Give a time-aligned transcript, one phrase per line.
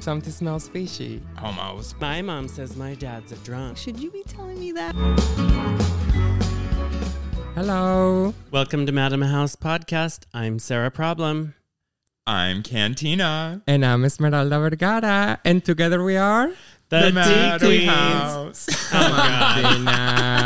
[0.00, 1.22] Something smells fishy.
[1.42, 2.00] Oh, Almost.
[2.00, 3.76] My mom says my dad's a drunk.
[3.76, 4.94] Should you be telling me that?
[7.54, 8.32] Hello.
[8.50, 10.20] Welcome to Madam House Podcast.
[10.32, 11.54] I'm Sarah Problem.
[12.26, 13.60] I'm Cantina.
[13.66, 15.38] And I'm Esmeralda Vergara.
[15.44, 16.50] And together we are
[16.88, 18.68] The, Madam House.
[18.70, 19.76] Oh, God.
[19.76, 20.39] Dina.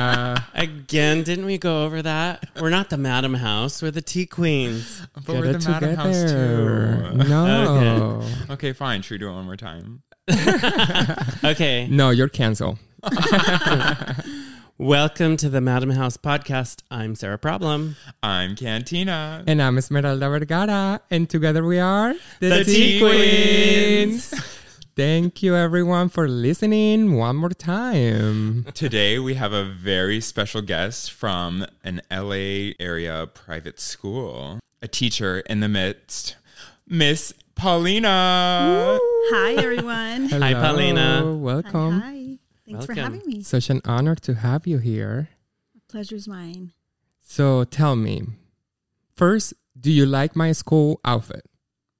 [0.57, 2.49] Again, didn't we go over that?
[2.61, 5.03] We're not the Madam House, we're the Tea Queens.
[5.13, 7.25] but Get we're it the Madam House too.
[7.29, 8.23] No.
[8.47, 9.03] Okay, okay, fine.
[9.03, 10.03] Should we do it one more time?
[11.45, 12.79] Okay, No, you're canceled.
[14.79, 16.83] welcome to the Madam House Podcast.
[16.91, 17.97] I'm Sarah Problem.
[18.23, 19.43] I'm Cantina.
[19.49, 21.01] And I'm Esmeralda Vergara.
[21.11, 24.33] And together we are The Tea Queens.
[24.97, 28.65] Thank you, everyone, for listening one more time.
[28.75, 35.41] Today we have a very special guest from an LA area private school, a teacher
[35.41, 36.37] in the midst,
[36.87, 39.01] Miss Paulina.
[39.33, 40.29] Hi, everyone.
[40.29, 40.53] Hello.
[40.53, 41.35] Paulina.
[41.35, 42.01] Welcome.
[42.01, 42.39] Hi, hi.
[42.65, 43.43] Thanks for having me.
[43.43, 45.29] Such an honor to have you here.
[45.89, 46.71] Pleasure's mine.
[47.21, 48.23] So tell me,
[49.13, 51.45] first, do you like my school outfit?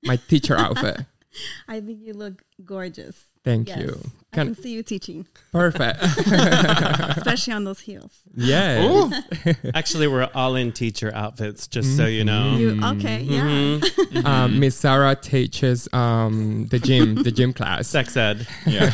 [0.05, 1.07] My teacher outfit?
[1.69, 3.25] I think you look gorgeous.
[3.45, 3.79] Thank Yes.
[3.81, 4.01] you.
[4.33, 5.99] I Can- can see you teaching, Perfect.
[7.17, 8.11] especially on those heels.
[8.35, 9.23] yes.
[9.75, 12.57] Actually, we're all in teacher outfits, just so you know.
[12.57, 13.21] You okay?
[13.21, 13.43] Yeah.
[13.45, 14.25] Mhm.
[14.25, 17.87] um, Miss Sarah teaches um, the gym, the gym class.
[17.87, 18.47] Sex ed.
[18.67, 18.91] Yeah.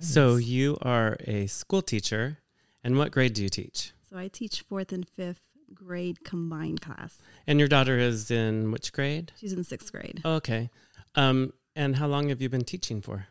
[0.00, 2.38] So you are a school teacher,
[2.84, 3.92] and what grade do you teach?
[4.08, 5.40] So I teach fourth and fifth
[5.74, 7.18] grade combined class.
[7.46, 9.32] And your daughter is in which grade?
[9.38, 10.20] She's in sixth grade.
[10.24, 10.70] Okay.
[11.14, 13.26] Um, and how long have you been teaching for?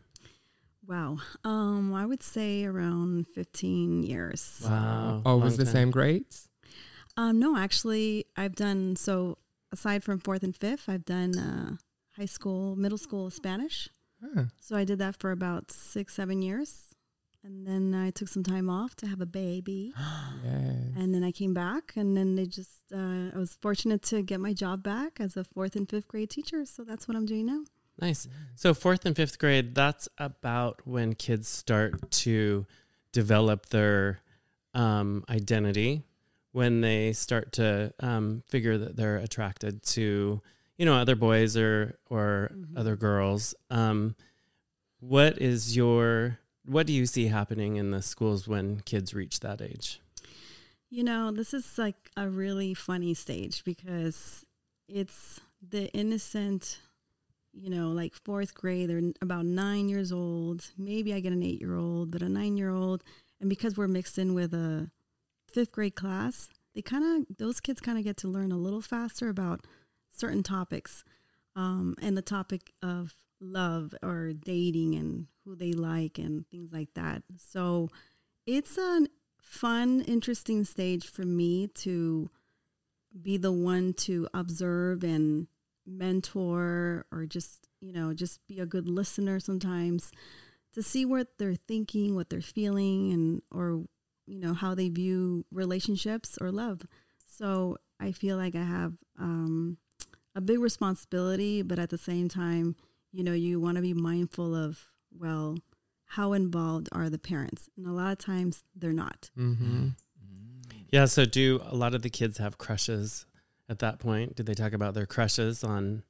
[0.87, 1.17] Wow.
[1.43, 4.61] Um, I would say around fifteen years.
[4.63, 5.21] Wow.
[5.25, 6.47] Always long the same grades?
[7.17, 9.37] Um, no, actually, I've done so.
[9.71, 11.75] Aside from fourth and fifth, I've done uh,
[12.15, 13.89] high school, middle school Spanish.
[14.23, 14.43] Huh.
[14.61, 16.84] So I did that for about six, seven years.
[17.45, 19.93] And then I took some time off to have a baby.
[20.43, 20.75] Yes.
[20.97, 24.39] And then I came back, and then they just, uh, I was fortunate to get
[24.39, 26.65] my job back as a fourth and fifth grade teacher.
[26.65, 27.61] So that's what I'm doing now.
[27.99, 28.27] Nice.
[28.55, 32.65] So fourth and fifth grade, that's about when kids start to
[33.11, 34.19] develop their
[34.75, 36.03] um, identity,
[36.51, 40.41] when they start to um, figure that they're attracted to,
[40.77, 42.77] you know, other boys or or Mhm.
[42.77, 43.55] other girls.
[43.71, 44.15] Um,
[44.99, 49.61] what is your what do you see happening in the schools when kids reach that
[49.61, 49.99] age?
[50.89, 54.45] You know, this is like a really funny stage because
[54.87, 56.79] it's the innocent,
[57.53, 60.71] you know, like fourth grade, they're about nine years old.
[60.77, 63.03] Maybe I get an eight year old, but a nine year old.
[63.41, 64.89] And because we're mixed in with a
[65.49, 68.81] fifth grade class, they kind of, those kids kind of get to learn a little
[68.81, 69.65] faster about
[70.09, 71.03] certain topics
[71.55, 73.15] um, and the topic of
[73.51, 77.23] love or dating and who they like and things like that.
[77.37, 77.89] So
[78.45, 79.07] it's a
[79.39, 82.29] fun, interesting stage for me to
[83.21, 85.47] be the one to observe and
[85.85, 90.11] mentor or just, you know, just be a good listener sometimes
[90.73, 93.85] to see what they're thinking, what they're feeling and or
[94.27, 96.81] you know, how they view relationships or love.
[97.25, 99.77] So I feel like I have um,
[100.35, 102.75] a big responsibility, but at the same time,
[103.15, 105.57] you know, you want to be mindful of, well,
[106.05, 107.69] how involved are the parents?
[107.77, 109.29] And a lot of times they're not.
[109.37, 109.89] Mm-hmm.
[110.89, 111.05] Yeah.
[111.05, 113.25] So do a lot of the kids have crushes
[113.69, 114.35] at that point?
[114.35, 116.03] Did they talk about their crushes on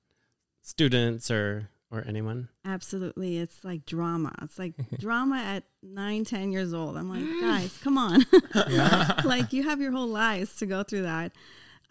[0.61, 2.49] students or or anyone?
[2.65, 3.37] Absolutely.
[3.37, 4.33] It's like drama.
[4.41, 6.97] It's like drama at nine, ten years old.
[6.97, 8.25] I'm like, guys, come on.
[9.23, 11.31] like you have your whole lives to go through that.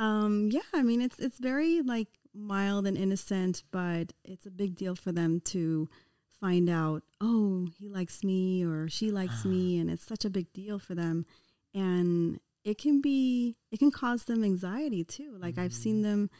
[0.00, 4.74] Um, yeah, I mean it's it's very like mild and innocent, but it's a big
[4.74, 5.88] deal for them to
[6.40, 10.52] find out, oh, he likes me or she likes me, and it's such a big
[10.52, 11.24] deal for them.
[11.72, 15.36] And it can be it can cause them anxiety too.
[15.38, 16.04] Like I've seen mm.
[16.04, 16.30] them,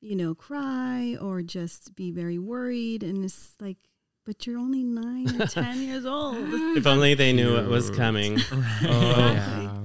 [0.00, 3.78] you know, cry or just be very worried and it's like
[4.24, 6.36] but you're only nine or ten years old.
[6.76, 8.38] If only they knew what was coming.
[8.84, 9.81] Oh, yeah.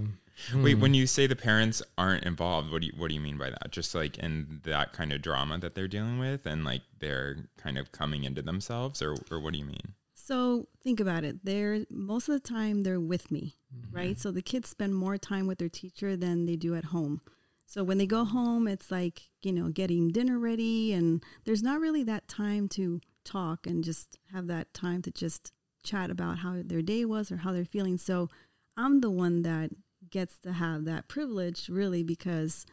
[0.54, 0.81] Wait, Hmm.
[0.81, 3.50] when you say the parents aren't involved, what do you what do you mean by
[3.50, 3.72] that?
[3.72, 7.78] Just like in that kind of drama that they're dealing with, and like they're kind
[7.78, 9.94] of coming into themselves, or or what do you mean?
[10.13, 11.44] So think about it.
[11.45, 13.56] They're most of the time they're with me,
[13.92, 14.18] right?
[14.19, 17.22] So the kids spend more time with their teacher than they do at home.
[17.66, 21.80] So when they go home, it's like, you know, getting dinner ready and there's not
[21.80, 25.51] really that time to talk and just have that time to just
[25.83, 27.98] chat about how their day was or how they're feeling.
[27.98, 28.30] So
[28.75, 29.72] I'm the one that
[30.09, 32.65] gets to have that privilege really because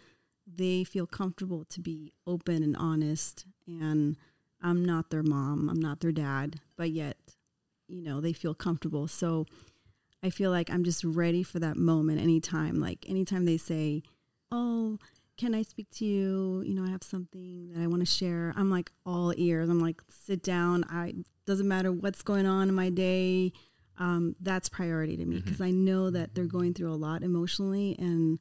[0.47, 4.17] they feel comfortable to be open and honest and
[4.63, 7.19] I'm not their mom, I'm not their dad, but yet,
[7.87, 9.07] you know, they feel comfortable.
[9.09, 9.47] So
[10.23, 12.81] I feel like I'm just ready for that moment anytime.
[12.81, 14.03] Like anytime they say,
[14.51, 14.99] "Oh,
[15.37, 16.63] can I speak to you?
[16.65, 19.69] You know, I have something that I want to share." I'm like all ears.
[19.69, 20.85] I'm like, "Sit down.
[20.89, 21.13] I
[21.45, 23.53] doesn't matter what's going on in my day.
[23.99, 27.95] Um, that's priority to me because I know that they're going through a lot emotionally
[27.99, 28.41] and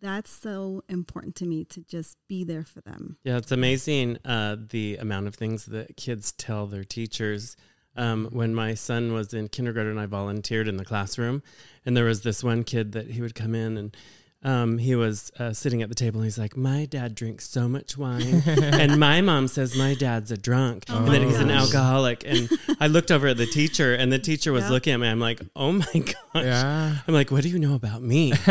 [0.00, 3.18] that's so important to me to just be there for them.
[3.24, 7.56] Yeah, it's amazing uh, the amount of things that kids tell their teachers.
[7.96, 11.42] Um, when my son was in kindergarten, I volunteered in the classroom,
[11.86, 13.96] and there was this one kid that he would come in and
[14.42, 17.68] um, he was uh, sitting at the table and he's like, My dad drinks so
[17.68, 18.42] much wine.
[18.46, 22.22] and my mom says my dad's a drunk Oh and that he's an alcoholic.
[22.26, 22.48] And
[22.80, 24.70] I looked over at the teacher and the teacher was Yeah.
[24.70, 25.08] looking at me.
[25.08, 26.14] I'm like, Oh my gosh.
[26.44, 26.96] Yeah.
[27.08, 28.32] I'm like, What do you know about me?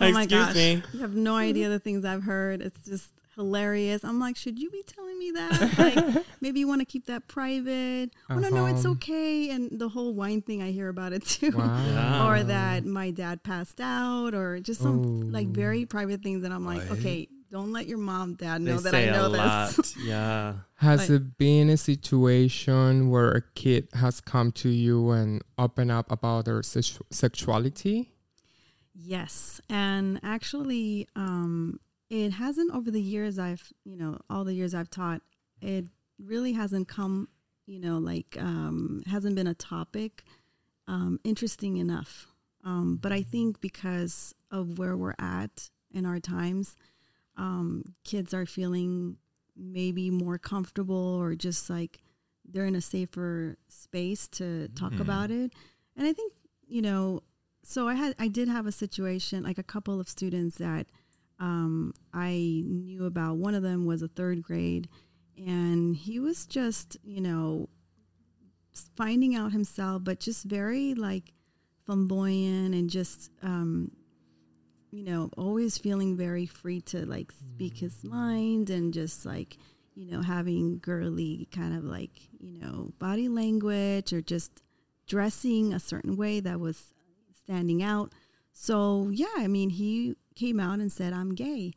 [0.00, 0.54] Oh my Excuse gosh.
[0.54, 0.82] me.
[0.92, 2.60] You have no idea the things I've heard.
[2.60, 4.04] It's just hilarious.
[4.04, 5.74] I'm like, should you be telling me that?
[5.78, 8.10] Like, maybe you want to keep that private.
[8.30, 8.92] Oh, no, no, it's Uh-huh.
[8.94, 9.50] okay.
[9.50, 11.50] And the whole wine thing, I hear about it too.
[11.50, 12.28] Wow.
[12.28, 16.64] Or that my dad passed out, or just some like very private things that I'm
[16.66, 16.98] like, What?
[16.98, 19.94] okay, don't let your mom, dad They know that say I know a this.
[20.04, 20.54] Yeah.
[20.76, 25.90] Has But- it been a situation where a kid has come to you and open
[25.90, 28.10] up about their sex- sexuality?
[28.96, 31.80] Yes, and actually, um,
[32.10, 35.22] it hasn't over the years I've, you know, all the years I've taught.
[35.60, 35.86] It
[36.18, 37.28] really hasn't come,
[37.66, 40.22] you know, like um, hasn't been a topic
[40.86, 42.26] um, interesting enough.
[42.62, 46.76] Um, but I think because of where we're at in our times,
[47.36, 49.16] um, kids are feeling
[49.56, 52.02] maybe more comfortable or just like
[52.44, 55.00] they're in a safer space to talk Mhm.
[55.00, 55.52] about it.
[55.96, 56.32] And I think,
[56.66, 57.22] you know,
[57.62, 60.86] so I had I did have a situation like a couple of students that
[61.40, 63.36] um, I knew about.
[63.36, 64.88] One of them was a third grade,
[65.36, 67.68] and he was just you know
[68.96, 71.32] finding out himself, but just very like
[71.84, 73.90] flamboyant and just um,
[74.90, 79.56] you know always feeling very free to like speak his mind and just like
[79.94, 84.62] you know having girly kind of like you know body language or just
[85.06, 86.94] dressing a certain way that was
[87.44, 88.12] standing out.
[88.52, 91.72] So yeah, I mean, he came out and said, "I'm gay,"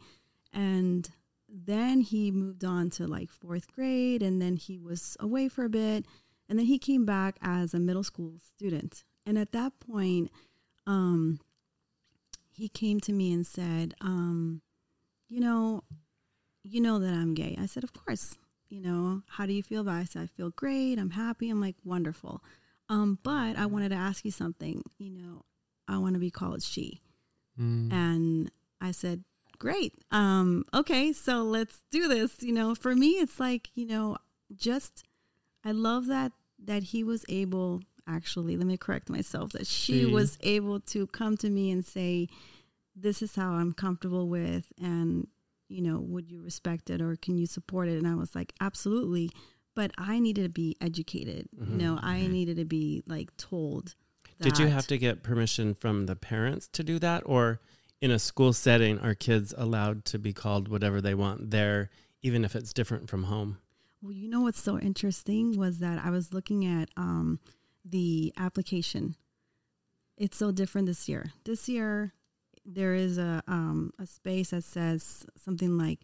[0.53, 1.09] and
[1.49, 5.69] then he moved on to like fourth grade, and then he was away for a
[5.69, 6.05] bit,
[6.49, 9.03] and then he came back as a middle school student.
[9.25, 10.31] And at that point,
[10.85, 11.39] um,
[12.49, 14.61] he came to me and said, um,
[15.29, 15.83] "You know,
[16.63, 18.37] you know that I'm gay." I said, "Of course."
[18.69, 20.01] You know, how do you feel about it?
[20.01, 20.99] I said, I feel great.
[20.99, 21.49] I'm happy.
[21.49, 22.43] I'm like, wonderful.
[22.89, 24.83] Um, but I wanted to ask you something.
[24.97, 25.45] You know,
[25.87, 27.01] I want to be called she.
[27.59, 27.91] Mm.
[27.91, 28.51] And
[28.81, 29.23] I said,
[29.57, 29.93] great.
[30.11, 32.41] Um, okay, so let's do this.
[32.41, 34.17] You know, for me, it's like, you know,
[34.55, 35.03] just,
[35.65, 36.31] I love that,
[36.65, 40.05] that he was able, actually, let me correct myself, that she She.
[40.05, 42.27] was able to come to me and say,
[42.95, 44.71] this is how I'm comfortable with.
[44.81, 45.27] And,
[45.69, 47.97] you know, would you respect it or can you support it?
[47.97, 49.29] And I was like, absolutely.
[49.75, 51.47] But I needed to be educated.
[51.55, 53.93] You know, I needed to be like told.
[54.41, 57.23] Did you have to get permission from the parents to do that?
[57.25, 57.59] Or
[58.01, 61.89] in a school setting, are kids allowed to be called whatever they want there,
[62.21, 63.57] even if it's different from home?
[64.01, 67.39] Well, you know what's so interesting was that I was looking at um,
[67.83, 69.15] the application.
[70.17, 71.31] It's so different this year.
[71.45, 72.13] This year,
[72.65, 75.99] there is a um, a space that says something like,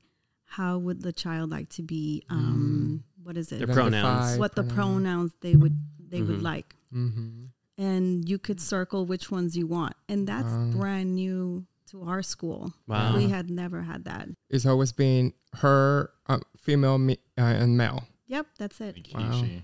[0.45, 2.23] "How would the child like to be?
[2.29, 3.57] Um, What is it?
[3.59, 3.95] Their pronouns.
[3.95, 6.27] Identify what the pronouns they would they Mhm.
[6.27, 7.49] would like?" Mhm.
[7.77, 10.71] And you could circle which ones you want, and that's Wow.
[10.71, 12.73] brand new to our school.
[12.87, 13.15] Wow.
[13.17, 14.29] We had never had that.
[14.49, 18.07] It's always been her, uh, female, me, uh, and male.
[18.27, 18.95] Yep, that's it.
[19.13, 19.41] Like, Wow.
[19.41, 19.63] she-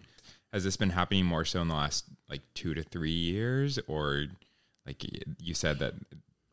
[0.51, 4.25] Has this been happening more so in the last like two to three years, or
[4.87, 5.03] like
[5.39, 5.93] you said that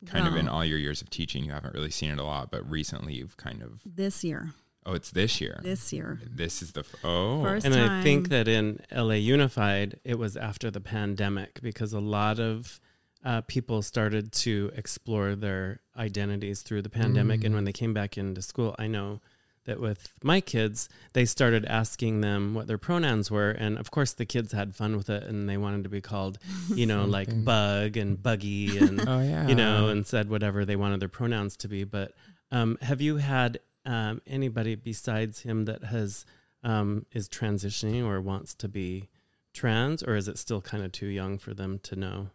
[0.05, 2.51] kind of in all your years of teaching, you haven't really seen it a lot,
[2.51, 4.53] but recently you've kind of this year.
[4.87, 5.59] Oh, it's this year.
[5.61, 6.19] This year.
[6.25, 10.35] This is the f- oh First And I think that in LA Unified, it was
[10.35, 12.79] after the pandemic because a lot of
[13.23, 17.43] uh, people started to explore their identities through the pandemic.
[17.43, 19.19] And when they came back into school, I know
[19.65, 23.51] that with my kids, they started asking them what their pronouns were.
[23.51, 26.39] And of course, the kids had fun with it and they wanted to be called,
[26.69, 29.47] you know, like bug and buggy and Oh yeah.
[29.47, 31.83] you know, and said whatever they wanted their pronouns to be.
[31.83, 32.13] But
[32.49, 36.25] um, have you had um, anybody besides him that has
[36.63, 39.09] um, is transitioning or wants to be
[39.53, 42.29] trans, or is it still kind of too young for them to know?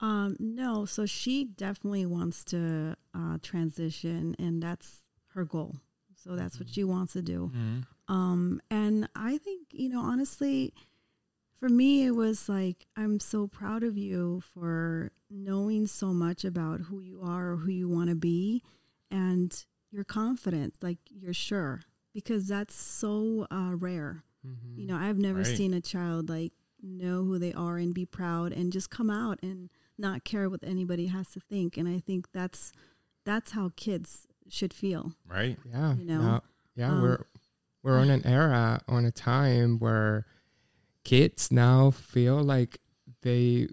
[0.00, 5.76] Um, no, so she definitely wants to uh, transition, and that's her goal.
[6.16, 7.50] So that's what she wants to do.
[7.54, 7.86] Mhm.
[8.08, 10.74] Um, and I think, you know, honestly,
[11.54, 16.80] for me, it was like, I'm so proud of you for knowing so much about
[16.80, 18.62] who you are or who you want to be.
[19.10, 19.64] And
[19.96, 21.80] you're confident, like you're sure,
[22.12, 24.22] because that's so uh, rare.
[24.46, 24.76] Mhm.
[24.78, 25.56] You know, I've never Right.
[25.56, 29.38] seen a child like know who they are and be proud and just come out
[29.42, 31.76] and not care what anybody has to think.
[31.78, 32.72] And I think that's
[33.24, 35.14] that's how kids should feel.
[35.26, 35.58] Right.
[35.64, 36.40] yeah, you know, yeah,
[36.76, 37.24] yeah, um, we're
[37.82, 40.26] we're on an era, on a time where
[41.04, 42.78] kids now feel like
[43.22, 43.68] they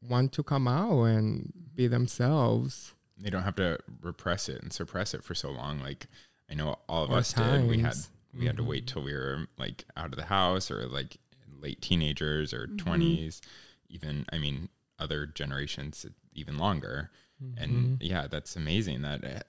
[0.00, 2.94] want to come out and be themselves.
[3.18, 5.80] They don't have to repress it and suppress it for so long.
[5.80, 6.06] Like
[6.50, 7.66] I know all of Or us did.
[7.68, 8.10] We had times.
[8.38, 8.88] we had to wait Mhm.
[8.88, 11.16] till we were like out of the house or like
[11.58, 12.76] late teenagers or Mhm.
[12.76, 13.40] 20s
[13.88, 14.68] even i mean
[14.98, 16.04] other generations
[16.34, 17.10] even longer
[17.56, 19.40] and yeah that's amazing that uh,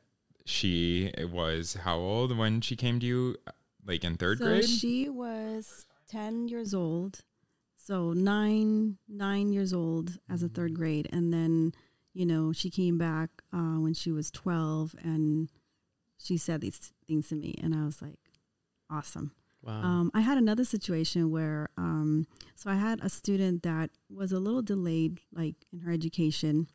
[0.46, 3.36] she was how old when she came to you
[3.86, 7.24] like in third so grade she was 10 years old.
[7.76, 11.08] So nine, nine years old as a third grade.
[11.12, 11.74] And then,
[12.18, 15.50] you know, she came back uh, when she was 12 and
[16.18, 17.54] she said these things to me.
[17.62, 18.18] And I was like,
[18.90, 19.34] awesome.
[19.62, 19.84] Wow.
[19.84, 24.40] Um, I had another situation where, um, so I had a student that was a
[24.40, 26.68] little delayed, like in her education,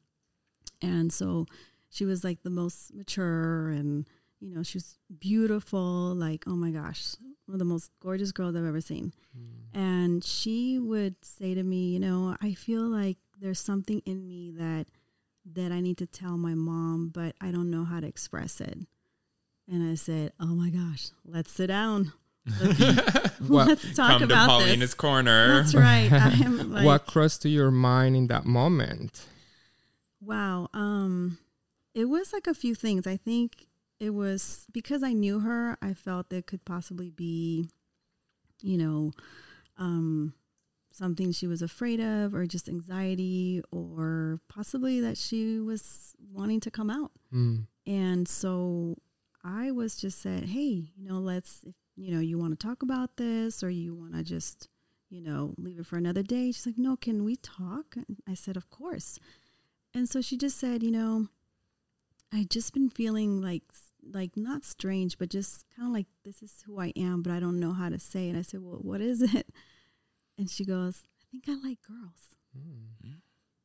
[0.80, 1.46] and so
[1.88, 4.06] she was like the most mature, and
[4.40, 7.14] you know she was beautiful, like oh my gosh,
[7.46, 9.12] one of the most gorgeous girls I've ever seen.
[9.72, 14.50] And she would say to me, you know, I feel like there's something in me
[14.58, 14.87] that
[15.44, 18.78] that I need to tell my mom, but I don't know how to express it.
[19.68, 22.12] And I said, oh my gosh, let's sit down.
[23.49, 24.94] What- Let's talk come to paulina's this.
[24.94, 26.12] corner That's right.
[26.12, 29.26] I am like, what crossed to your mind in that moment?
[30.20, 30.68] wow.
[30.72, 31.38] Um,
[31.94, 33.06] it was like a few things.
[33.06, 33.66] I think
[33.99, 35.76] it was because I knew her.
[35.82, 37.66] I felt there could possibly be,
[38.62, 39.12] you know,
[39.76, 40.34] um,
[40.94, 46.70] something she was afraid of, or just anxiety, or possibly that she was wanting to
[46.70, 47.12] come out.
[47.32, 47.66] Mm.
[47.87, 48.96] And so
[49.44, 52.82] I was just said, hey, you know, let's, if, you know, you want to talk
[52.82, 54.68] about this or you want to just,
[55.11, 56.52] you know, leave it for another day.
[56.52, 57.96] She's like, no, can we talk?
[57.96, 59.18] And I said, of course.
[59.92, 61.28] And so she just said, you know,
[62.32, 63.64] I just been feeling like,
[64.11, 67.40] like not strange, but just kind of like this is who I am, but I
[67.40, 68.37] don't know how to say it.
[68.37, 69.49] I said, well, what is it?
[70.42, 72.34] And she goes, I think I like girls.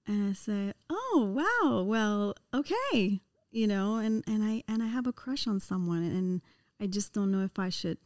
[0.06, 1.82] And I said, "Oh, wow.
[1.82, 3.22] Well, okay.
[3.50, 6.42] You know, and and I and I have a crush on someone and
[6.80, 7.98] I just don't know if I should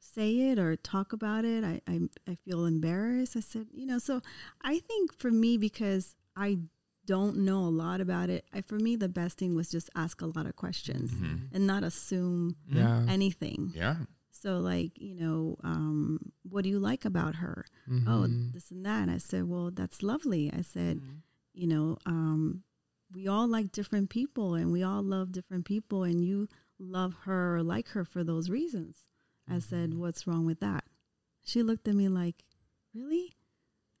[0.00, 1.62] say it or talk about it.
[1.64, 4.20] I I, I feel embarrassed." I said, "You know, so
[4.62, 6.58] I think for me because I
[7.06, 10.20] don't know a lot about it, I, for me the best thing was just ask
[10.20, 11.48] a lot of questions Mhm.
[11.52, 13.06] and not assume Yeah.
[13.08, 13.72] anything.
[13.74, 14.04] yeah
[14.40, 17.64] So like, you know, um, what do you like about her?
[18.06, 18.52] oh Mhm.
[18.52, 19.02] this and that.
[19.02, 20.52] And i said well that's lovely.
[20.52, 21.00] I said
[21.54, 22.62] you know um,
[23.14, 26.46] we all like different people and we all love different people and you
[26.78, 29.04] love her or like her for those reasons.
[29.48, 30.84] I said what's wrong with that?
[31.42, 32.44] She looked at me like
[32.94, 33.32] really?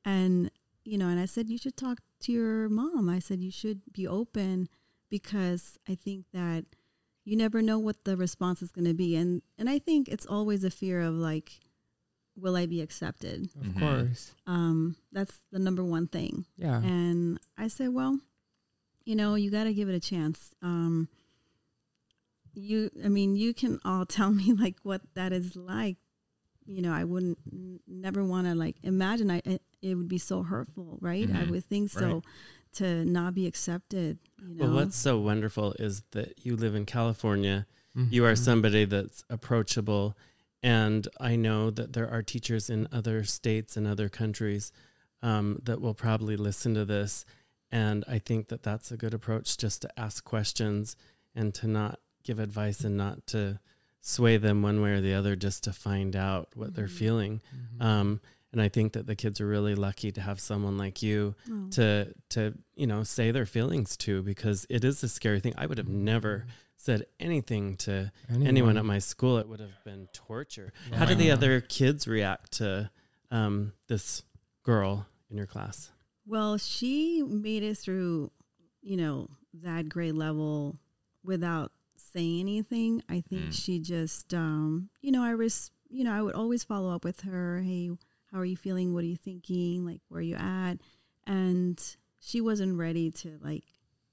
[0.04, 0.50] And
[0.84, 3.08] you know and i said you should talk to your mom.
[3.08, 4.68] I said you should be open
[5.10, 6.64] because i think that
[7.28, 10.26] you never know what the response is going to be and and i think it's
[10.26, 11.60] always a fear of like
[12.36, 13.78] will i be accepted Of Mhm.
[13.80, 14.34] course.
[14.46, 16.46] um, that's the number one thing.
[16.56, 16.80] Yeah.
[16.82, 18.20] And I say well,
[19.04, 20.54] you know, you got to give it a chance.
[20.62, 21.08] Um,
[22.54, 25.96] you, I mean, you can all tell me like what that is like.
[26.66, 29.30] You know, I wouldn't n- never want to like imagine.
[29.30, 31.28] I it, it would be so hurtful, right?
[31.30, 31.50] I Mhm.
[31.50, 32.22] would think so Right.
[32.74, 34.18] to not be accepted.
[34.40, 37.66] You know, Well, what's so wonderful is that you live in California.
[38.10, 38.38] You are Mhm.
[38.38, 40.16] somebody that's approachable.
[40.62, 44.72] And I know that there are teachers in other states and other countries
[45.20, 47.24] um, that will probably listen to this.
[47.72, 50.96] And I think that that's a good approach just to ask questions
[51.34, 53.58] and to not give advice and not to
[54.00, 56.90] sway them one way or the other just to find out what they're Mhm.
[56.98, 57.42] feeling.
[57.80, 57.82] Mhm.
[57.84, 58.20] Um,
[58.52, 61.68] and I think that the kids are really lucky to have someone like you Oh.
[61.72, 65.54] to to you know say their feelings to because it is a scary thing.
[65.58, 69.38] I would have never said anything to anyone at my school.
[69.38, 70.72] It would have been torture.
[70.92, 72.90] How did the other kids react to
[73.30, 74.22] um, this
[74.62, 75.90] girl in your class?
[76.24, 78.30] Well, she made it through,
[78.80, 80.78] you know, that grade level
[81.24, 83.02] without saying anything.
[83.08, 83.52] I think Mm.
[83.64, 87.22] she just, um, you know, I was, you know, I would always follow up with
[87.22, 87.60] her.
[87.60, 87.90] Hey,
[88.32, 88.94] how are you feeling?
[88.94, 89.84] What are you thinking?
[89.86, 90.76] Like, where are you at?
[91.26, 91.80] And
[92.20, 93.64] she wasn't ready to like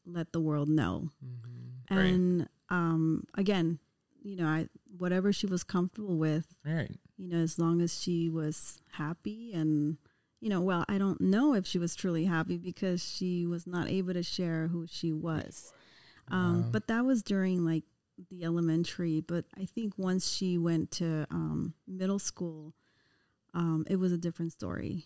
[0.05, 1.09] let the world know.
[1.23, 1.95] Mhm.
[1.95, 2.05] Right.
[2.05, 3.79] And um, again,
[4.23, 4.67] you know, I
[4.97, 6.91] whatever she was comfortable with, Right.
[7.17, 9.97] you know, as long as she was happy and
[10.41, 13.89] you know, well, I don't know if she was truly happy because she was not
[13.89, 15.73] able to share who she was.
[16.27, 16.69] Um, Wow.
[16.71, 17.83] But that was during like
[18.29, 19.21] the elementary.
[19.21, 22.73] But I think once she went to um, middle school,
[23.55, 25.05] um, it was a different story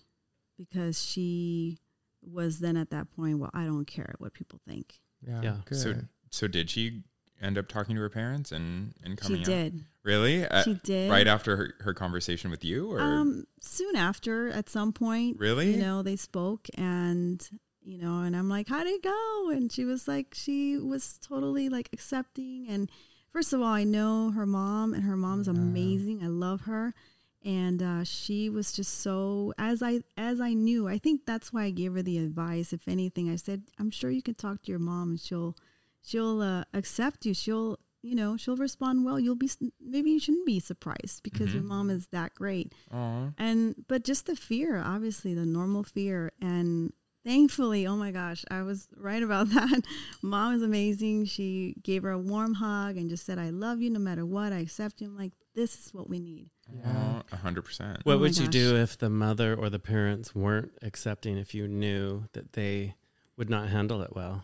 [0.57, 1.77] because she
[2.21, 4.99] was then at that point, well, I don't care what people think.
[5.25, 5.41] Yeah.
[5.41, 5.55] Yeah.
[5.65, 5.77] Good.
[5.77, 5.95] So
[6.31, 7.03] so did she
[7.41, 9.55] end up talking to her parents and and coming she out?
[9.55, 9.85] did.
[10.03, 10.45] Really?
[10.45, 11.09] Uh, she did.
[11.09, 15.71] right after her, her conversation with you or Um, soon after, at some point, Really?
[15.73, 17.47] you know, they spoke, and
[17.81, 21.17] you know, and I'm like, "How did it go?" And she was like, she was
[21.19, 22.67] totally like accepting.
[22.69, 22.89] And
[23.31, 26.21] first of all, I know her mom, and her mom's amazing.
[26.23, 26.93] I love her,
[27.43, 30.87] and uh, she was just so as I as I knew.
[30.87, 32.73] I think that's why I gave her the advice.
[32.73, 35.55] If anything, I said, "I'm sure you can talk to your mom, and she'll
[36.01, 37.33] she'll uh, accept you.
[37.33, 39.19] She'll." You know, she'll respond well.
[39.19, 39.49] You'll be
[39.81, 43.31] maybe you shouldn't be surprised because your mom is that great Aw.
[43.37, 46.93] and but just the fear obviously the normal fear and
[47.25, 49.81] thankfully oh my gosh i was right about that
[50.21, 53.89] mom is amazing she gave her a warm hug and just said i love you
[53.89, 56.91] no matter what i accept you i'm like this is what we need Yeah.
[56.91, 57.99] Aw, a hundred percent.
[58.03, 61.53] What Oh my would you do if the mother or the parents weren't accepting if
[61.53, 62.95] you knew that they
[63.37, 64.43] would not handle it well?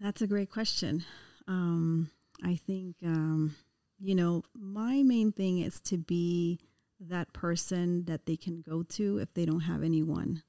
[0.00, 1.04] That's a great question.
[1.46, 2.10] Um,
[2.42, 3.56] I think, um,
[3.98, 6.58] you know, my main thing is to be
[7.00, 10.42] that person that they can go to if they don't have anyone.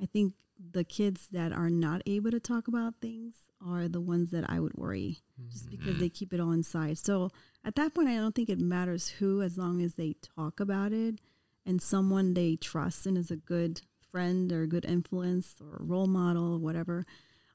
[0.00, 3.34] I think the kids that are not able to talk about things
[3.64, 5.18] are the ones that I would worry
[5.50, 6.98] just because they keep it all inside.
[6.98, 7.30] So
[7.64, 10.92] at that point, I don't think it matters who, as long as they talk about
[10.92, 11.20] it
[11.66, 16.06] and someone they trust and is a good friend or a good influence or role
[16.06, 17.04] model or whatever.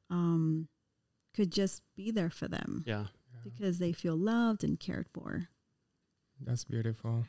[0.09, 0.67] Um,
[1.33, 3.05] could just be there for them Yeah.
[3.43, 5.47] because they feel loved and cared for.
[6.39, 7.25] That's beautiful.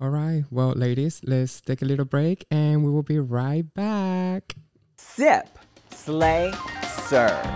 [0.00, 0.44] All right.
[0.50, 4.56] Well, ladies, let's take a little break and we will be right back.
[4.96, 5.58] Sip,
[5.90, 6.52] slay,
[7.08, 7.46] serve.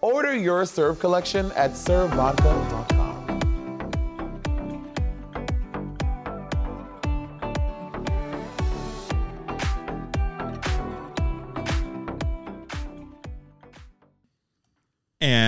[0.00, 2.69] Order your serve collection at Serve servevodka.com.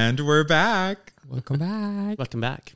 [0.03, 1.13] And we're back.
[1.29, 2.19] Welcome back.
[2.19, 2.73] Welcome back.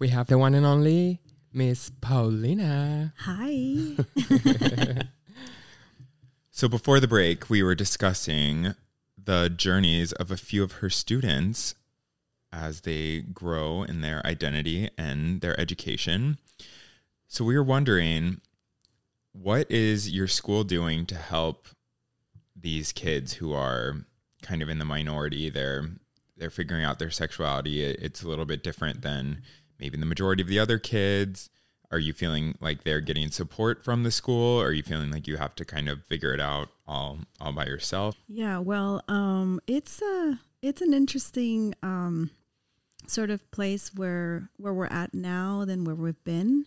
[0.00, 1.20] We have the one and only
[1.52, 3.14] Miss Paulina.
[3.18, 3.96] Hi.
[6.50, 8.74] So before the break, we were discussing
[9.16, 11.74] the journeys of a few of her students
[12.52, 16.38] as they grow in their identity and their education.
[17.26, 18.40] So we were wondering
[19.32, 21.66] what is your school doing to help
[22.54, 24.04] these kids who are
[24.42, 25.50] kind of in the minority?
[25.50, 25.90] They're
[26.36, 27.82] they're figuring out their sexuality.
[27.82, 29.42] It- It's a little bit different than
[29.78, 31.50] maybe the majority of the other kids.
[31.90, 34.60] Are you feeling like they're getting support from the school?
[34.60, 37.52] Or are you feeling like you have to kind of figure it out all all
[37.52, 38.16] by yourself?
[38.26, 42.30] yeah, well, um, it's a it's an interesting um,
[43.06, 46.66] sort of place where where we're at now than where we've been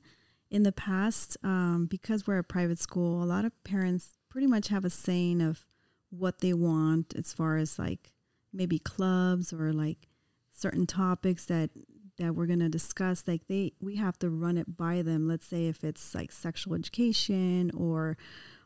[0.49, 1.36] in the past.
[1.43, 5.41] Um, because we're a private school, a lot of parents pretty much have a saying
[5.41, 5.65] of
[6.10, 8.13] what they want as far as like
[8.54, 10.08] maybe clubs or like
[10.52, 11.70] certain topics that
[12.18, 15.28] that we're going to discuss like they we have to run it by them.
[15.28, 18.18] Let's say if it's like sexual education or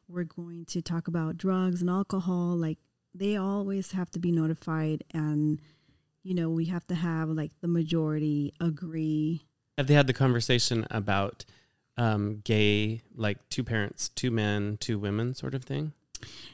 [0.07, 2.77] we're going to talk about drugs and alcohol like
[3.13, 5.61] they always have to be notified and
[6.23, 9.45] you know we have to have like the majority agree.
[9.77, 11.45] Have they had the conversation about
[11.97, 15.93] um, gay, like two parents, two men, two women sort of thing?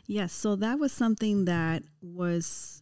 [0.05, 2.81] Yes, so that was something that was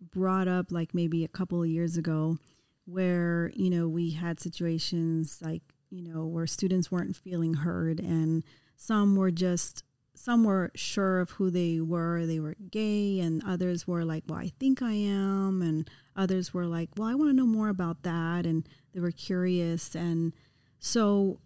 [0.00, 2.38] brought up like maybe a couple of years ago
[2.84, 8.44] where, you know, we had situations like, you know, where students weren't feeling heard and
[8.76, 9.82] some were just
[10.18, 14.40] some were sure of who they were, they were gay and others were like, well,
[14.40, 15.62] I think I am.
[15.62, 18.44] And others were like, well, I want to know more about that.
[18.44, 19.94] And they were curious.
[19.94, 20.32] And
[20.80, 21.38] so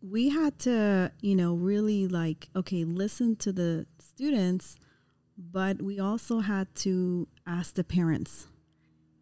[0.00, 4.76] we had to, you know, really like, okay, listen to the students,
[5.40, 8.46] but we also had to ask the parents.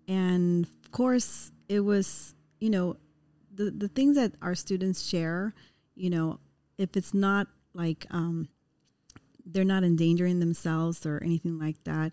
[0.07, 2.97] And of course, it was, you know,
[3.55, 5.55] the, the things that our students share,
[5.95, 6.41] you know,
[6.77, 8.49] if it's not like um,
[9.45, 12.13] they're not endangering themselves or anything like that,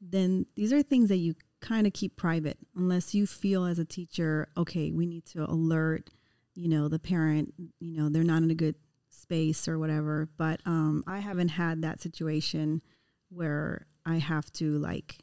[0.00, 3.84] then these are things that you kind of keep private unless you feel as a
[3.84, 6.10] teacher, okay, we need to alert,
[6.54, 8.76] you know, the parent, you know, they're not in a good
[9.10, 10.28] space or whatever.
[10.36, 12.82] But um, I haven't had that situation
[13.30, 15.18] where I have to like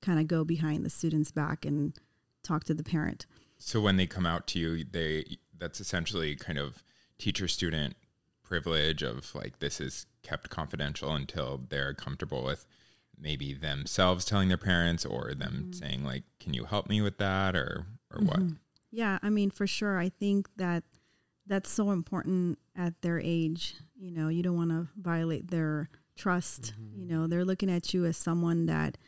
[0.00, 1.96] kind of go behind the student's back and
[2.42, 3.26] talk to the parent.
[3.58, 6.82] So when they come out to you, they that's essentially kind of
[7.18, 7.94] teacher student
[8.42, 12.66] privilege of like this is kept confidential until they're comfortable with
[13.18, 15.72] maybe themselves telling their parents or them Mm-hmm.
[15.72, 18.40] saying like can you help me with that or or what
[18.90, 19.98] Yeah, I mean, for sure.
[19.98, 20.82] I think that
[21.46, 23.74] that's so important at their age.
[23.96, 26.74] You know, you don't want to violate their trust.
[26.96, 28.98] You know, they're looking at you as someone that,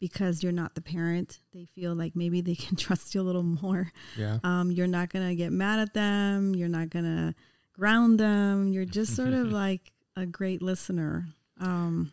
[0.00, 3.42] because you're not the parent, they feel like maybe they can trust you a little
[3.42, 3.92] more.
[4.16, 4.38] Yeah.
[4.44, 6.54] Um, you're not going to get mad at them.
[6.54, 7.34] You're not going to
[7.72, 8.68] ground them.
[8.68, 11.26] You're just sort of like a great listener.
[11.60, 12.12] Um,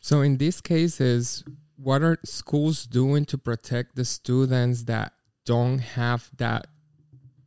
[0.00, 1.44] So in these cases,
[1.76, 5.12] what are schools doing to protect the students that
[5.44, 6.66] don't have that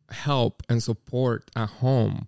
[0.09, 2.27] help and support at home?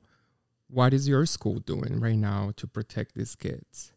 [0.70, 3.92] What is your school doing right now to protect these kids?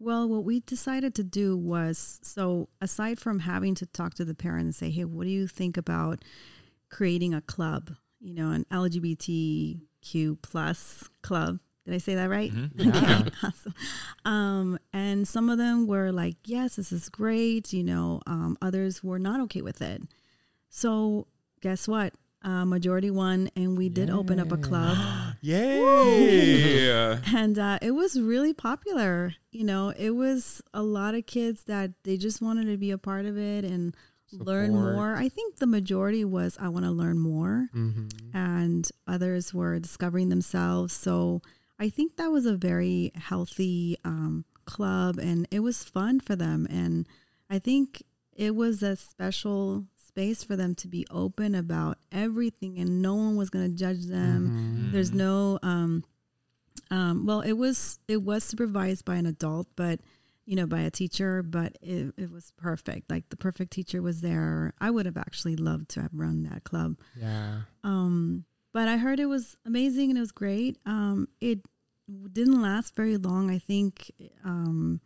[0.00, 4.34] Well, what we decided to do was so aside from having to talk to the
[4.34, 6.24] parent and say, "Hey, what do you think about
[6.88, 7.96] creating a club?
[8.20, 12.52] You know, an LGBTQ plus club." Did I say that right?
[12.74, 13.28] Yeah.
[13.42, 13.74] awesome.
[14.24, 19.02] Um, and some of them were like, "Yes, this is great." You know, um, others
[19.02, 20.02] were not okay with it.
[20.68, 21.26] So,
[21.60, 22.14] guess what?
[22.42, 24.96] Uh, majority won, and we did open up a club
[25.40, 25.80] yay
[27.34, 29.34] and uh, it was really popular.
[29.52, 32.98] You know, it was a lot of kids that they just wanted to be a
[32.98, 33.94] part of it and
[34.32, 35.14] learn more.
[35.16, 38.36] I think the majority was I want to learn more, Mm-hmm.
[38.36, 40.92] and others were discovering themselves.
[40.92, 41.40] So
[41.78, 46.66] I think that was a very healthy um, club, and it was fun for them.
[46.70, 47.06] And
[47.48, 48.02] I think
[48.34, 49.86] it was a special
[50.18, 54.06] space for them to be open about everything, and no one was going to judge
[54.06, 54.48] them.
[54.48, 54.92] Mm-hmm.
[54.92, 56.04] There's no um,
[56.90, 60.00] um, well, it was it was supervised by an adult, but
[60.44, 63.10] you know, by a teacher, but it, it was perfect.
[63.10, 64.72] Like the perfect teacher was there.
[64.80, 66.96] I would have actually loved to have run that club.
[67.14, 67.60] Yeah.
[67.84, 70.78] Um, but I heard it was amazing and it was great.
[70.86, 71.60] Um, it
[72.32, 73.50] didn't last very long.
[73.50, 74.10] I think
[74.42, 75.00] um,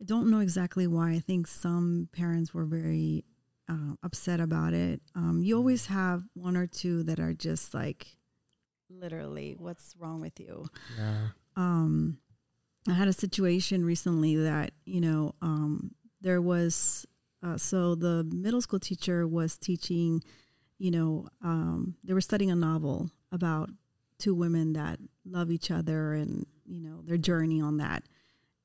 [0.00, 1.10] I don't know exactly why.
[1.10, 3.24] I think some parents were very
[3.68, 5.00] uh, upset about it.
[5.14, 8.06] Um, you always have one or two that are just like,
[8.88, 10.66] literally, what's wrong with you?
[10.98, 11.28] Yeah.
[11.56, 12.18] um,
[12.88, 17.04] I had a situation recently that you know um, there was
[17.42, 20.22] uh, so the middle school teacher was teaching,
[20.78, 23.70] you know, um, they were studying a novel about
[24.18, 28.04] two women that love each other and you know their journey on that,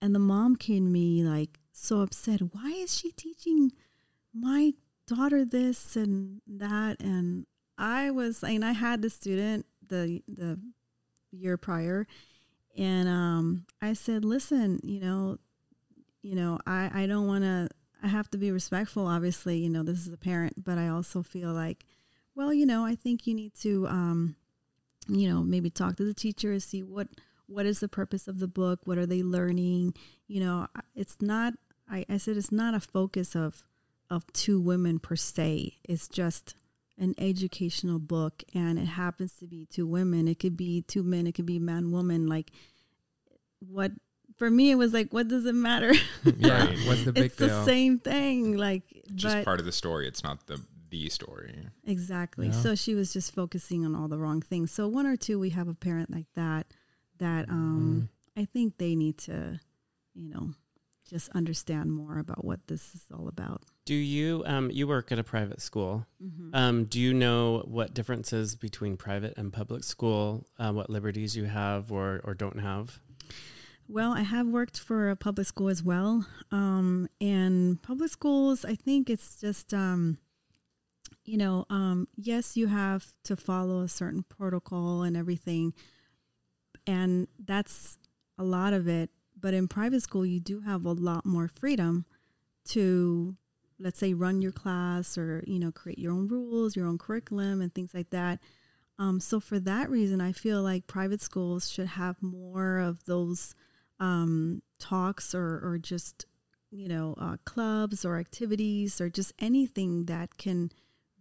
[0.01, 2.41] and the mom came to me like so upset.
[2.53, 3.71] Why is she teaching
[4.33, 4.73] my
[5.15, 7.01] daughter this and that?
[7.01, 7.45] And
[7.77, 10.59] I was, and I had the student the the
[11.31, 12.07] year prior
[12.77, 15.37] and um, I said, "Listen, you know,
[16.21, 17.69] you know, I I don't want to.
[18.03, 19.05] I have to be respectful.
[19.05, 21.85] Obviously, you know, this is a parent, but I also feel like,
[22.33, 24.35] well, you know, I think you need to, um,
[25.07, 27.09] you know, maybe talk to the teacher see what
[27.47, 28.79] what is the purpose of the book.
[28.85, 29.93] What are they learning?
[30.27, 31.53] You know, it's not.
[31.89, 33.63] I, I said it's not a focus of
[34.11, 35.77] of two women per se.
[35.83, 36.53] It's just
[36.99, 41.25] an educational book and it happens to be two women it could be two men
[41.25, 42.51] it could be man woman like
[43.59, 43.91] what
[44.37, 45.93] for me it was like what does it matter
[46.37, 46.65] Yeah.
[46.65, 46.77] Right.
[46.85, 47.47] What's the big it's deal?
[47.47, 48.83] the same thing like
[49.15, 52.51] just but part of the story it's not the the story exactly Yeah.
[52.53, 55.51] so she was just focusing on all the wrong things so one or two we
[55.51, 56.67] have a parent like that
[57.17, 58.41] that um Mm-hmm.
[58.41, 59.59] i think they need to
[60.13, 60.51] you know
[61.11, 65.19] just understand more about what this is all about Do you um you work at
[65.19, 66.05] a private school?
[66.23, 66.49] Mhm.
[66.53, 70.23] Um, do you know what differences between private and public school?
[70.57, 72.99] Uh, what liberties you have or or don't have?
[73.87, 76.25] Well, I have worked for a public school as well.
[76.49, 80.17] Um, and public schools, I think it's just, um,
[81.25, 85.73] you know, um, yes, you have to follow a certain protocol and everything.
[86.87, 87.97] And that's
[88.37, 89.09] a lot of it.
[89.41, 92.05] But in private school, you do have a lot more freedom
[92.69, 93.35] to,
[93.79, 97.61] let's say, run your class or, you know, create your own rules, your own curriculum,
[97.61, 98.39] and things like that.
[98.99, 103.55] Um, so for that reason, I feel like private schools should have more of those
[103.99, 106.27] um, talks or, or just,
[106.69, 110.71] you know, uh, clubs or activities or just anything that can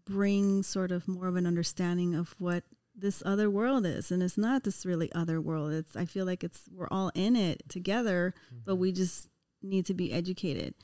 [0.05, 2.65] bring sort of more of an understanding of what
[3.01, 4.11] this other world is.
[4.11, 5.73] And it's not this really other world.
[5.73, 8.35] It's, I feel like it's, we're all in it together,
[8.65, 9.29] but we just
[9.63, 10.75] need to be educated.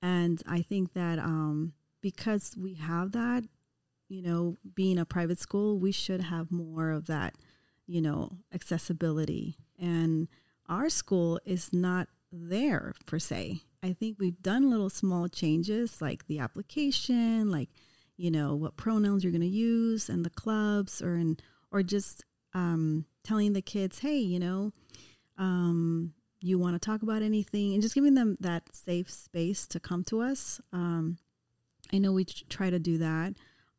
[0.00, 3.44] And I think that um, because we have that,
[4.08, 7.34] you know, being a private school, we should have more of that,
[7.86, 10.28] you know, accessibility and
[10.68, 13.60] our school is not there per se.
[13.82, 17.68] I think we've done little small changes like the application, like
[18.16, 21.36] you know what pronouns you're going to use, and the clubs, or in
[21.72, 24.72] or just um, telling the kids, hey, you know,
[25.38, 29.80] um, you want to talk about anything, and just giving them that safe space to
[29.80, 30.60] come to us.
[30.72, 31.18] Um,
[31.92, 33.34] I know we try to do that.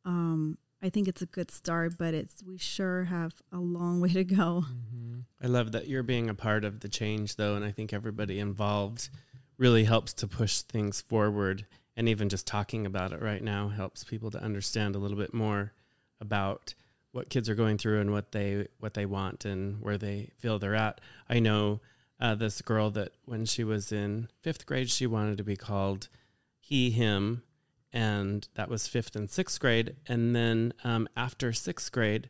[0.06, 4.10] Um, I think it's a good start, but it's we sure have a long way
[4.10, 4.66] to go.
[4.66, 5.20] Mm-hmm.
[5.42, 8.40] I love that you're being a part of the change, though, and I think everybody
[8.40, 9.10] involved
[9.58, 11.66] really helps to push things forward.
[11.96, 15.34] And even just talking about it right now helps people to understand a little bit
[15.34, 15.74] more
[16.20, 16.74] about
[17.14, 20.60] what kids are going through and what they what they want and where they feel
[20.60, 21.00] they're at.
[21.30, 21.80] I know
[22.20, 26.10] uh, this girl that when she was in fifth grade, she wanted to be called
[26.60, 27.44] he, him,
[27.92, 29.96] and that was fifth and sixth grade.
[30.08, 32.30] And then um, after sixth grade,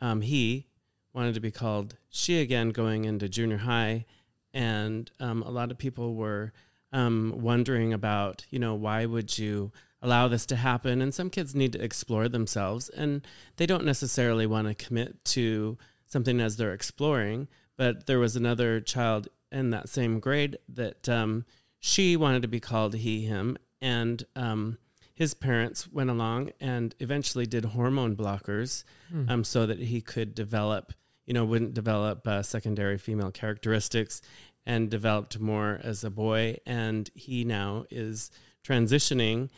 [0.00, 0.66] um, he
[1.12, 4.04] wanted to be called she again, going into junior high.
[4.52, 6.52] And um, a lot of people were
[6.92, 9.70] um, wondering about, you know, why would you
[10.02, 11.02] allow this to happen?
[11.02, 15.78] And some kids need to explore themselves, and they don't necessarily want to commit to
[16.06, 17.48] something as they're exploring.
[17.76, 21.44] But there was another child in that same grade that um,
[21.78, 24.78] she wanted to be called he, him, and um,
[25.20, 29.28] his parents went along and eventually did hormone blockers mm.
[29.30, 30.94] um, so that he could develop,
[31.26, 34.22] you know, wouldn't develop uh, secondary female characteristics
[34.64, 36.56] and developed more as a boy.
[36.64, 38.30] And he now is
[38.64, 39.50] transitioning.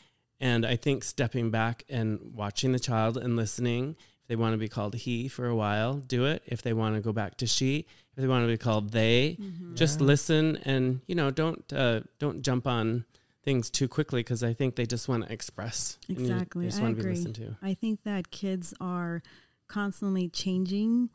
[0.43, 4.59] And I think stepping back and watching the child and listening, if they want to
[4.59, 6.43] be called he for a while, do it.
[6.45, 9.37] If they want to go back to she, if they want to be called they,
[9.41, 9.77] mm-hmm.
[9.77, 10.07] just yeah.
[10.07, 13.05] listen and, you know, don't, uh, don't jump on
[13.45, 15.97] things too quickly because I think they just want to express.
[16.09, 16.69] Exactly.
[16.69, 17.25] I agree.
[17.63, 19.23] I think that kids are
[19.69, 21.09] constantly changing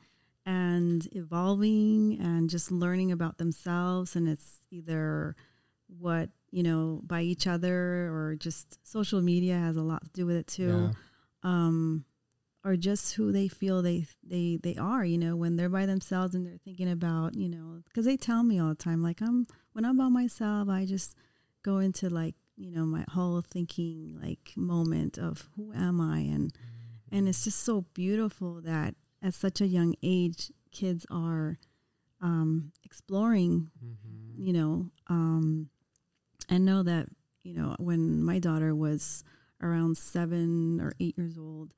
[0.45, 5.35] and evolving and just learning about themselves and it's either
[5.99, 10.25] what you know by each other or just social media has a lot to do
[10.25, 10.91] with it too yeah.
[11.43, 12.05] um,
[12.63, 16.33] or just who they feel they they they are you know when they're by themselves
[16.35, 19.45] and they're thinking about you know because they tell me all the time like i'm
[19.73, 21.15] when i'm by myself i just
[21.63, 26.51] go into like you know my whole thinking like moment of who am I and
[27.11, 31.59] and it's just so beautiful that at such a young age kids are
[32.21, 34.41] um, exploring mm-hmm.
[34.41, 35.69] you know um,
[36.49, 37.07] I know that
[37.43, 39.23] you know when my daughter was
[39.61, 41.73] around seven or eight years old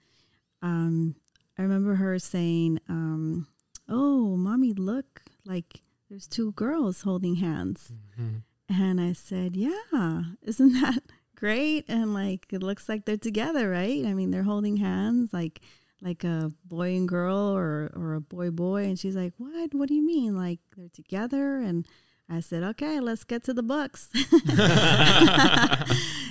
[0.62, 1.16] um,
[1.58, 3.48] I remember her saying um,
[3.88, 8.38] oh mommy look like there's two girls holding hands mm-hmm.
[8.70, 11.04] And I said, Yeah, isn't that
[11.36, 11.86] great?
[11.88, 14.06] And like, it looks like they're together, right?
[14.06, 15.62] I mean, they're holding hands like,
[16.02, 18.84] like a boy and girl or, or a boy boy.
[18.84, 19.74] And she's like, What?
[19.74, 20.38] What do you mean?
[20.38, 21.58] Like, they're together?
[21.58, 21.88] And
[22.30, 24.10] I said, Okay, let's get to the books.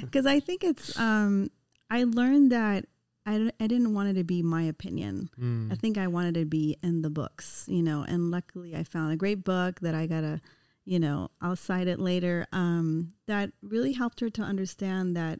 [0.00, 1.50] Because I think it's, um,
[1.90, 2.86] I learned that
[3.26, 5.28] I, I didn't want it to be my opinion.
[5.38, 5.72] Mm.
[5.72, 9.12] I think I wanted to be in the books, you know, and luckily I found
[9.12, 10.40] a great book that I got to
[10.88, 12.46] you know, I'll cite it later.
[12.50, 15.38] Um, that really helped her to understand that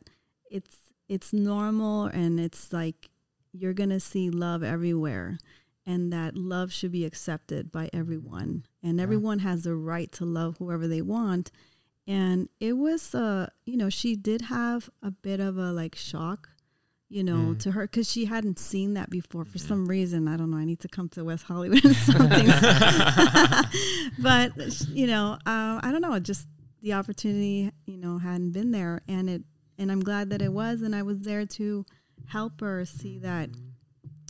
[0.51, 0.77] it's
[1.09, 3.09] it's normal and it's like
[3.53, 5.39] you're gonna see love everywhere,
[5.87, 9.03] and that love should be accepted by everyone, and yeah.
[9.03, 11.51] everyone has the right to love whoever they want.
[12.07, 16.49] And it was, uh, you know, she did have a bit of a like shock
[17.11, 17.59] you know, mm.
[17.61, 20.29] to her because she hadn't seen that before for some reason.
[20.29, 20.59] I don't know.
[20.59, 22.47] I need to come to West Hollywood or something.
[24.19, 24.53] but
[24.91, 26.19] you know, uh, I don't know.
[26.19, 26.47] Just
[26.83, 29.43] the opportunity, you know, hadn't been there, and it,
[29.79, 31.87] and I'm glad that it was, and I was there to
[32.27, 33.49] help her see that,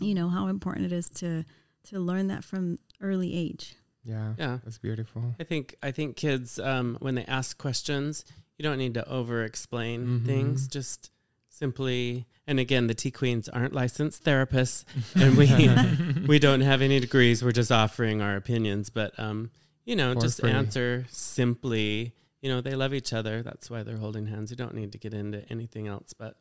[0.00, 1.44] you know, how important it is to
[1.88, 3.74] to learn that from early age.
[4.04, 5.34] Yeah, yeah, that's beautiful.
[5.38, 8.24] I think I think kids um, when they ask questions,
[8.56, 10.26] you don't need to over explain mm-hmm.
[10.26, 10.68] things.
[10.68, 11.10] Just
[11.58, 14.84] simply and again the tea queens aren't licensed therapists
[15.16, 19.50] and we we don't have any degrees we're just offering our opinions but um
[19.84, 20.52] you know For just free.
[20.52, 24.74] answer simply you know they love each other that's why they're holding hands you don't
[24.74, 26.36] need to get into anything else but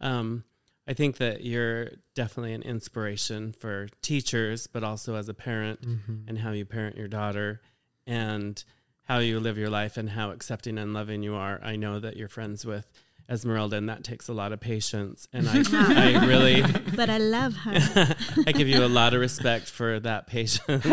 [0.00, 0.44] um
[0.90, 6.22] I think that you're definitely an inspiration for teachers, but also as a parent mm-hmm.
[6.26, 7.60] and how you parent your daughter
[8.08, 8.62] and
[9.04, 11.60] how you live your life and how accepting and loving you are.
[11.62, 12.90] I know that you're friends with
[13.30, 15.28] Esmeralda, and that takes a lot of patience.
[15.32, 15.62] And I,
[16.16, 16.60] I really,
[16.96, 18.16] but I love her.
[18.48, 20.84] I give you a lot of respect for that patience.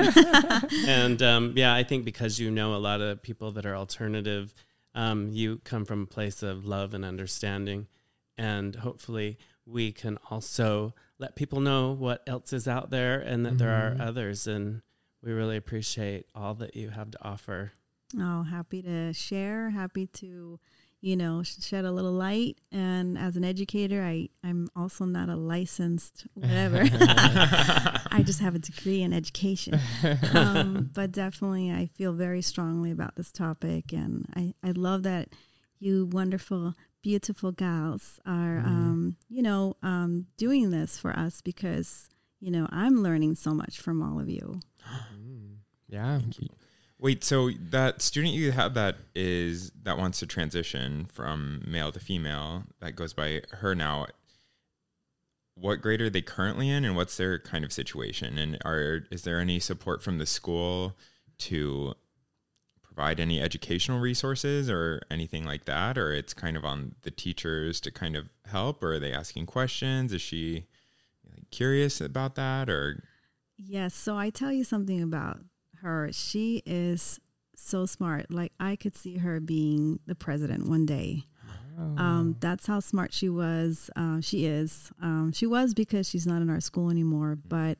[0.86, 4.54] and um, yeah, I think because you know a lot of people that are alternative,
[4.94, 7.88] um, you come from a place of love and understanding,
[8.38, 13.50] and hopefully we can also let people know what else is out there and that
[13.50, 13.58] mm-hmm.
[13.58, 14.02] there are mm-hmm.
[14.02, 14.82] others and
[15.24, 17.74] we really appreciate all that you have to offer.
[18.18, 19.72] Oh, happy to share.
[19.72, 20.60] Happy to,
[21.02, 22.60] you know, shed a little light.
[22.72, 26.84] And as an educator, I I'm also not a licensed whatever.
[26.92, 29.80] I just have a degree in education.
[30.34, 35.30] Um, but definitely, I feel very strongly about this topic, and I I love that
[35.80, 42.52] you wonderful, beautiful gals are, um, you know, um, doing this for us because you
[42.52, 44.60] know I'm learning so much from all of you.
[45.90, 46.20] Yeah.
[47.00, 52.00] Wait, so that student you have that is that wants to transition from male to
[52.00, 54.08] female that goes by her now.
[55.54, 58.38] What grade are they currently in, and what's their kind of situation?
[58.38, 60.98] And are is there any support from the school
[61.40, 61.94] to
[62.98, 67.80] provide any educational resources or anything like that, or it's kind of on the teachers
[67.80, 70.12] to kind of help, or are they asking questions?
[70.12, 70.66] Is she
[71.32, 73.04] like, curious about that, or
[73.56, 73.94] Yes.
[73.94, 75.40] So I tell you something about
[75.82, 76.10] her.
[76.12, 77.20] She is
[77.56, 78.32] so smart.
[78.32, 81.26] Like I could see her being the president one day.
[81.78, 83.92] Um, that's how smart she was.
[83.96, 84.92] Uh, she is.
[85.00, 87.38] Um, she was because she's not in our school anymore.
[87.48, 87.78] But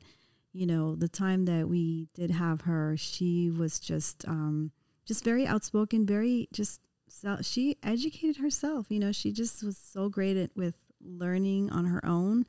[0.52, 4.70] you know, the time that we did have her, she was just um,
[5.08, 6.06] just very outspoken.
[6.06, 8.86] Very just so, she educated herself.
[8.90, 12.46] You know, she just was so great at with learning on her own.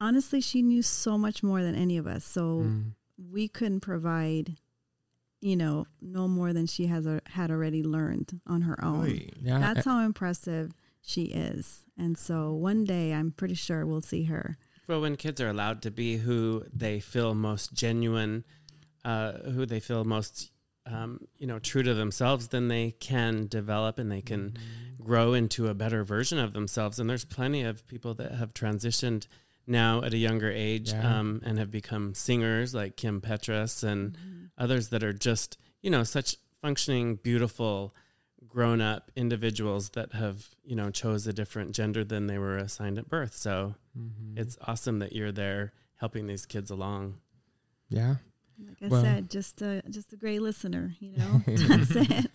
[0.00, 2.24] Honestly, she knew so much more than any of us.
[2.24, 2.92] So Mm.
[3.18, 4.56] we couldn't provide,
[5.42, 9.20] you know, no more than she has a, had already learned on her own.
[9.42, 9.58] Yeah.
[9.58, 10.72] That's how impressive
[11.02, 11.84] she is.
[11.98, 14.56] And so one day I'm pretty sure we'll see her.
[14.86, 18.44] Well, when kids are allowed to be who they feel most genuine,
[19.04, 20.50] uh, who they feel most,
[20.86, 24.56] um, you know, true to themselves, then they can develop and they can
[25.02, 26.98] grow into a better version of themselves.
[26.98, 29.26] And there's plenty of people that have transitioned
[29.66, 31.18] now at a younger age Yeah.
[31.20, 34.16] um, and have become singers like Kim Petras and
[34.58, 37.94] others that are just, you know, such functioning, beautiful,
[38.48, 42.98] grown up individuals that have, you know, chose a different gender than they were assigned
[42.98, 43.34] at birth.
[43.34, 44.38] So Mhm.
[44.38, 47.18] it's awesome that you're there helping these kids along.
[47.90, 48.16] yeah.
[48.66, 51.42] Like I Well- said, just a just a great listener, you know.
[51.46, 52.30] That's it.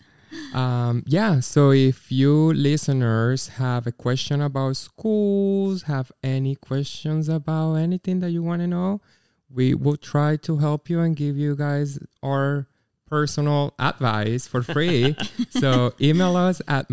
[0.54, 7.74] Um, yeah, so if you listeners have a question about schools, have any questions about
[7.76, 9.00] anything that you want to know,
[9.48, 12.66] we will try to help you and give you guys our
[13.08, 15.14] personal advice for free.
[15.50, 16.88] so email us at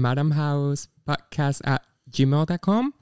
[0.67, 2.93] madamhousepodcast at gmail.com.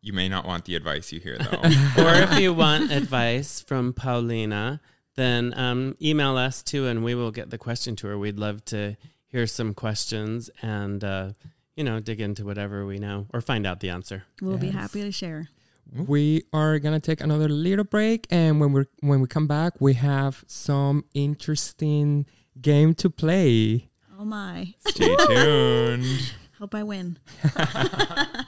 [0.00, 1.58] you may not want the advice you hear though.
[2.02, 4.80] or if you want advice from Paulina,
[5.14, 8.18] then um, email us too, and we will get the question to her.
[8.18, 8.96] We'd love to
[9.26, 11.32] hear some questions and, uh,
[11.76, 14.24] you know, dig into whatever we know or find out the answer.
[14.40, 15.48] We'll be happy to share.
[15.94, 19.94] We are gonna take another little break, and when we when we come back, we
[19.94, 22.24] have some interesting
[22.60, 23.90] game to play.
[24.18, 24.74] Oh my.
[24.86, 26.32] Stay tuned.
[26.58, 27.18] Hope I win.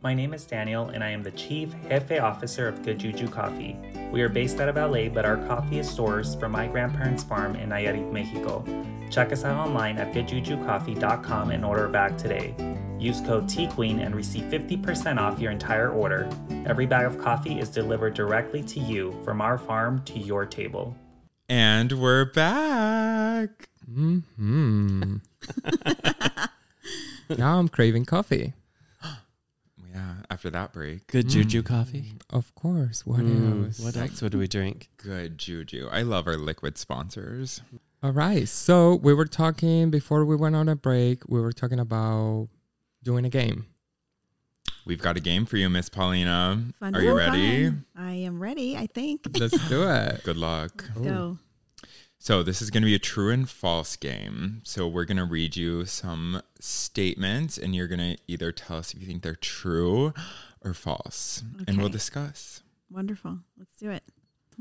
[0.00, 3.76] My name is Daniel, and I am the Chief Jefe Officer of Good Juju Coffee.
[4.12, 7.56] We are based out of LA, but our coffee is sourced from my grandparents' farm
[7.56, 8.64] in Nayarit, Mexico.
[9.10, 12.54] Check us out online at goodjujucoffee.com and order a bag today.
[13.00, 16.30] Use code TQueen and receive 50% off your entire order.
[16.64, 20.96] Every bag of coffee is delivered directly to you from our farm to your table.
[21.48, 23.68] And we're back.
[23.92, 24.20] Hmm.
[27.36, 28.52] now I'm craving coffee.
[30.28, 31.06] Yeah, after that break.
[31.06, 32.14] Good juju coffee.
[32.30, 33.06] Of course.
[33.06, 33.78] What Mm, else?
[33.80, 34.88] what else would we drink?
[34.96, 35.88] Good juju.
[35.90, 37.60] I love our liquid sponsors.
[38.02, 38.48] All right.
[38.48, 41.28] So we were talking before we went on a break.
[41.28, 42.48] We were talking about
[43.02, 43.66] doing a game.
[44.86, 46.62] We've got a game for you, Miss Paulina.
[46.78, 47.64] Fun Are you fun, ready?
[47.66, 47.84] fun.
[47.96, 49.26] I am ready, I think.
[49.38, 50.22] Let's do it.
[50.24, 50.84] Good luck.
[50.94, 51.38] Let's go.
[52.28, 54.60] So, this is going to be a true and false game.
[54.62, 58.92] So, we're going to read you some statements, and you're going to either tell us
[58.92, 60.12] if you think they're true
[60.62, 61.42] or false.
[61.66, 62.62] And we'll discuss.
[62.90, 63.38] Wonderful.
[63.56, 64.02] Let's do it.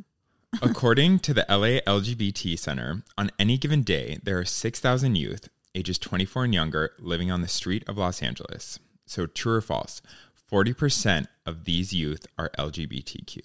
[0.61, 5.99] According to the LA LGBT Center, on any given day, there are 6,000 youth ages
[5.99, 8.80] 24 and younger living on the street of Los Angeles.
[9.05, 10.01] So, true or false?
[10.49, 13.41] 40% of these youth are LGBTQ.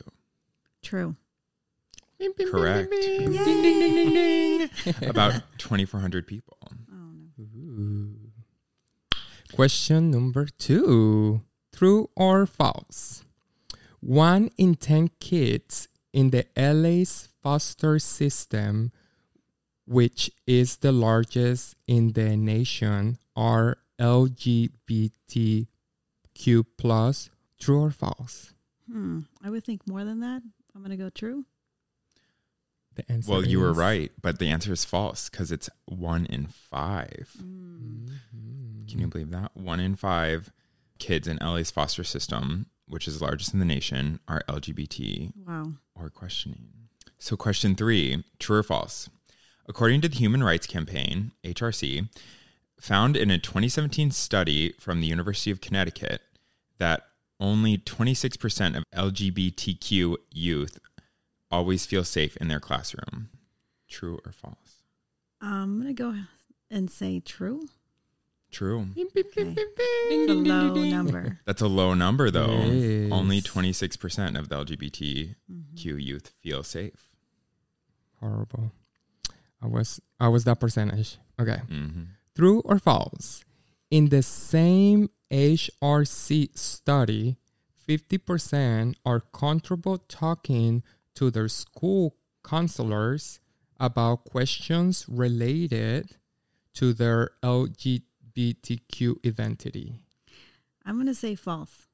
[0.80, 1.16] True.
[2.50, 2.92] Correct.
[5.02, 6.56] About 2,400 people.
[6.62, 7.44] Oh no.
[7.44, 8.14] Ooh.
[9.54, 11.42] Question number two
[11.72, 13.24] True or false?
[14.00, 18.92] One in 10 kids in the LA's foster system,
[19.86, 25.66] which is the largest in the nation, are LGBTQ.
[26.76, 27.30] plus.
[27.58, 28.54] True or false?
[28.90, 29.20] Hmm.
[29.42, 30.42] I would think more than that.
[30.74, 31.44] I'm gonna go true.
[32.94, 36.26] The answer Well, you were is- right, but the answer is false because it's one
[36.26, 37.30] in five.
[37.38, 38.18] Mhm.
[38.88, 39.56] Can you believe that?
[39.56, 40.52] One in five
[40.98, 45.74] kids in LA's foster system, which is the largest in the nation, are LGBT Wow.
[45.94, 46.68] or questioning.
[47.18, 49.08] So, question three true or false?
[49.66, 52.08] According to the Human Rights Campaign, HRC,
[52.80, 56.20] found in a 2017 study from the University of Connecticut
[56.78, 57.06] that
[57.40, 60.78] only 26% of LGBTQ youth
[61.52, 63.28] always feel safe in their classroom.
[63.88, 64.82] True or false?
[65.40, 66.14] I'm gonna go
[66.70, 67.68] and say true.
[68.50, 68.88] True.
[68.96, 69.54] Okay.
[70.10, 71.40] It's a low number.
[71.46, 72.50] That's a low number, though.
[72.50, 75.98] It Only 26% of the LGBTQ Mm-hmm.
[75.98, 77.08] youth feel safe.
[78.20, 78.72] Horrible.
[79.62, 81.18] I was I was that percentage.
[81.40, 81.58] Okay.
[81.68, 82.02] hmm
[82.36, 83.44] True or false?
[83.90, 87.36] In the same HRC study,
[87.88, 90.82] 50% are comfortable talking
[91.14, 93.40] to their school counselors
[93.78, 96.16] about questions related
[96.74, 100.00] to their LGBTQ identity.
[100.84, 101.86] I'm gonna say false.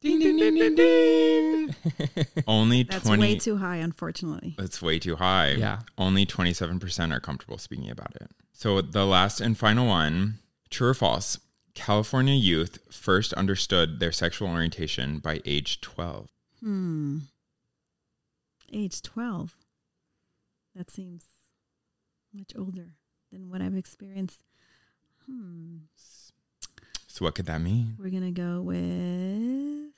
[0.00, 1.74] Ding, ding, ding, ding, ding.
[2.46, 4.54] Only That's 20 way too high, unfortunately.
[4.56, 5.50] That's way too high.
[5.50, 5.80] Yeah.
[5.98, 8.30] Only 27% are comfortable speaking about it.
[8.54, 10.38] So the last and final one
[10.70, 11.38] true or false?
[11.74, 16.28] California youth first understood their sexual orientation by age 12.
[16.60, 17.18] Hmm.
[18.72, 19.56] Age 12.
[20.74, 21.24] That seems
[22.32, 22.94] much older
[23.32, 24.42] than what I've experienced.
[25.26, 25.78] Hmm.
[27.06, 27.96] So what could that mean?
[27.98, 29.92] We're going to go with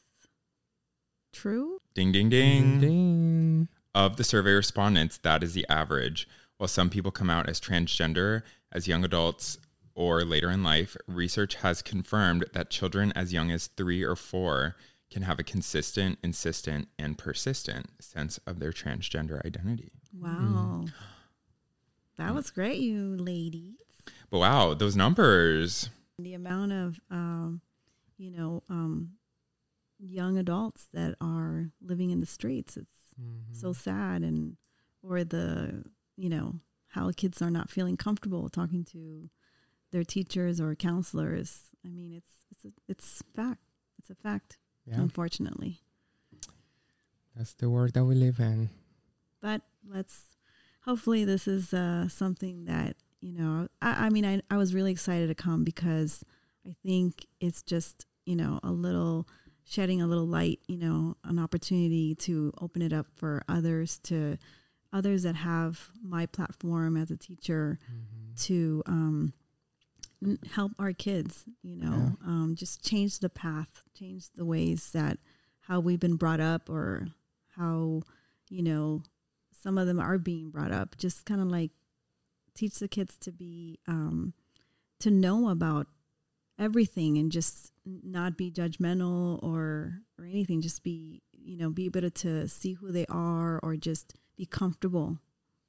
[1.33, 1.79] true.
[1.95, 2.81] Ding, ding, Ding, ding.
[2.81, 3.69] ding.
[3.95, 6.27] Of the survey respondents, that is the average.
[6.57, 8.43] While some people come out as transgender
[8.73, 9.59] as young adults
[9.95, 14.77] or later in life, research has confirmed that children as young as three or four
[15.13, 19.93] can have a consistent, insistent, and persistent sense of their transgender identity.
[20.13, 20.87] Wow.
[22.19, 23.77] That was great, you ladies.
[24.31, 25.91] But wow, those numbers.
[26.19, 27.61] The amount of, um,
[28.17, 29.13] you know, um,
[29.99, 33.53] young adults that are living in the streets, it's Mm-hmm.
[33.53, 34.23] so sad.
[34.23, 34.57] And,
[35.03, 35.85] or the,
[36.17, 39.29] you know, how kids are not feeling comfortable talking to
[39.91, 41.65] their teachers or counselors.
[41.85, 43.61] I mean, it's, it's, a, it's fact.
[43.99, 44.57] It's a fact,
[44.87, 45.81] Yeah, unfortunately.
[47.37, 48.71] that's the world that we live in.
[49.41, 50.37] but let's
[50.85, 54.93] hopefully this is uh, something that you know I, I mean I, I was really
[54.93, 56.25] excited to come because
[56.69, 59.27] i think it's just you know a little
[59.65, 64.37] shedding a little light you know an opportunity to open it up for others to
[64.93, 67.79] others that have my platform as a teacher
[68.37, 69.33] to um,
[70.53, 75.19] help our kids you know um, just change the path change the ways that
[75.63, 77.07] how we've been brought up or
[77.57, 78.03] how
[78.49, 79.03] you know
[79.63, 80.97] some of them are being brought up.
[80.97, 81.71] Just kind of like
[82.55, 84.35] teach the kids to be um,
[85.01, 85.87] to know about
[86.59, 90.61] everything and just not be judgmental or or anything.
[90.61, 95.19] Just be you know be able to see who they are or just be comfortable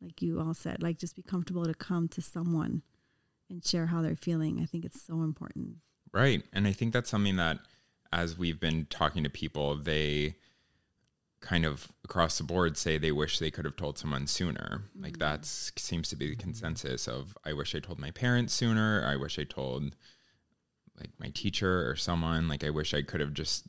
[0.01, 2.81] like you all said like just be comfortable to come to someone
[3.49, 5.77] and share how they're feeling i think it's so important
[6.13, 6.43] Right.
[6.53, 7.57] And I think that's something that,
[8.13, 10.35] as we've been talking to people, they
[11.41, 14.83] kind of across the board say they wish they could have told someone sooner.
[14.97, 15.31] Like mm-hmm.
[15.31, 16.41] that seems to be the mm-hmm.
[16.41, 19.03] consensus of I wish I told my parents sooner.
[19.05, 19.95] I wish I told
[20.97, 22.47] like my teacher or someone.
[22.47, 23.65] Like I wish I could have just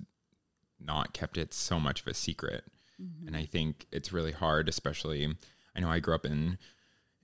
[0.79, 2.64] not kept it so much of a secret.
[3.03, 3.29] Mm-hmm.
[3.29, 5.35] And I think it's really hard, especially
[5.75, 6.59] I know I grew up in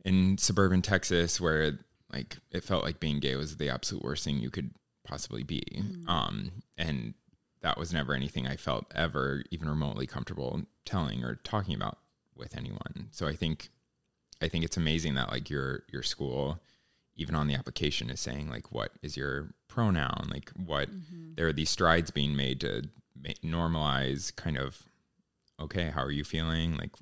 [0.02, 1.78] in suburban Texas where
[2.12, 4.70] like it felt like being gay was the absolute worst thing you could
[5.04, 5.62] possibly be.
[6.08, 7.14] Um, and
[7.62, 11.98] that was never anything I felt ever even remotely comfortable telling or talking about
[12.36, 13.08] with anyone.
[13.10, 13.68] So I think
[14.42, 16.60] I think it's amazing that like your your school
[17.16, 20.88] even on the application is saying like what is your pronoun like what
[21.36, 22.88] there are these strides being made to
[23.20, 24.84] ma- normalize kind of
[25.60, 26.92] okay how are you feeling like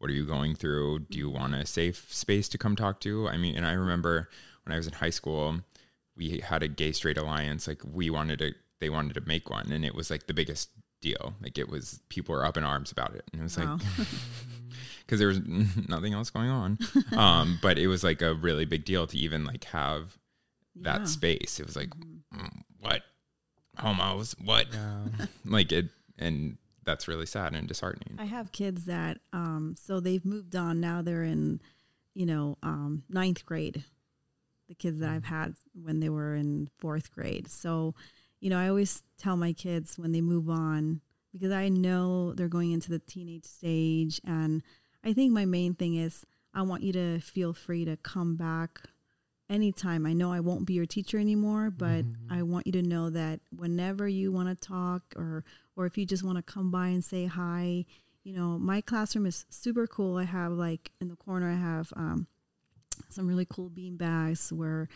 [0.00, 1.00] what are you going through?
[1.10, 3.28] Do you want a safe space to come talk to?
[3.28, 4.28] I mean and i remember
[4.64, 5.60] when i was in high school
[6.16, 9.70] we had a gay straight alliance like we wanted to they wanted to make one
[9.72, 10.70] and it was like the biggest
[11.02, 11.34] deal.
[11.42, 13.78] Like it was people were up in arms about it and it was Wow.
[13.98, 14.08] like
[15.06, 15.40] because there was
[15.88, 16.78] nothing else going on.
[17.16, 20.18] Um but it was like a really big deal to even like have
[20.76, 21.58] that space.
[21.60, 21.90] It was like
[22.34, 23.02] mm, what?
[23.78, 24.34] Homos?
[24.44, 24.66] What?
[24.72, 25.26] Yeah.
[25.44, 25.86] like it
[26.18, 26.58] and
[26.90, 31.02] that's really sad and disheartening I have kids that um so they've moved on now
[31.02, 31.60] they're in
[32.14, 33.84] you know um ninth grade
[34.68, 37.94] the kids that I've had when they were in fourth grade so
[38.40, 41.00] you know I always tell my kids when they move on
[41.32, 44.62] because I know they're going into the teenage stage and
[45.04, 48.80] I think my main thing is I want you to feel free to come back
[49.48, 50.06] anytime.
[50.06, 52.32] I know I won't be your teacher anymore, but Mm-hmm.
[52.32, 55.44] I want you to know that whenever you want to talk or
[55.80, 57.86] or if you just want to come by and say hi,
[58.22, 60.18] you know, my classroom is super cool.
[60.18, 62.26] I have like in the corner I have um,
[63.08, 64.88] some really cool bean bags where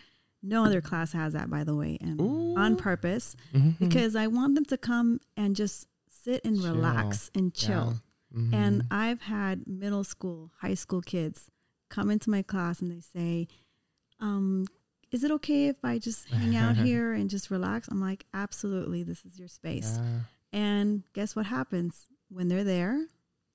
[0.42, 2.20] no other class has that by the way and
[2.58, 3.78] on purpose Mhm.
[3.78, 6.74] because I want them to come and just sit and Chill.
[6.74, 7.94] relax and chill.
[8.34, 8.38] Yeah.
[8.40, 8.54] Mhm.
[8.54, 11.50] And I've had middle school, high school kids
[11.88, 13.48] come into my class and they say,
[14.20, 14.66] um,
[15.10, 17.88] is it okay if I just hang out here and just relax?
[17.88, 19.96] I'm like, absolutely, this is your space.
[19.98, 20.20] Yeah.
[20.54, 22.06] And guess what happens?
[22.30, 23.06] When they're there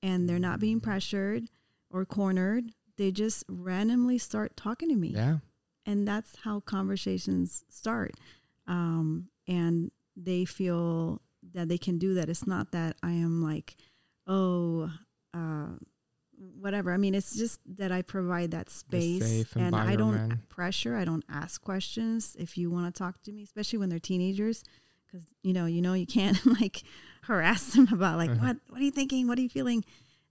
[0.02, 1.44] and they're not being pressured
[1.90, 2.64] or cornered?
[2.96, 5.08] They just randomly start talking to me.
[5.08, 5.38] Yeah.
[5.86, 8.12] and that's how conversations start.
[8.66, 11.20] Um, and they feel
[11.54, 12.28] that they can do that.
[12.28, 13.76] It's not that i am like
[14.26, 14.90] oh
[15.32, 15.68] uh,
[16.60, 16.92] whatever.
[16.92, 21.24] I mean it's just that i provide that space and i don't pressure i don't
[21.30, 22.36] ask questions.
[22.38, 24.62] If you want to talk to me especially when they're teenagers
[25.10, 26.82] because you know you know you can't like
[27.24, 29.84] harass them about like what what are you thinking what are you feeling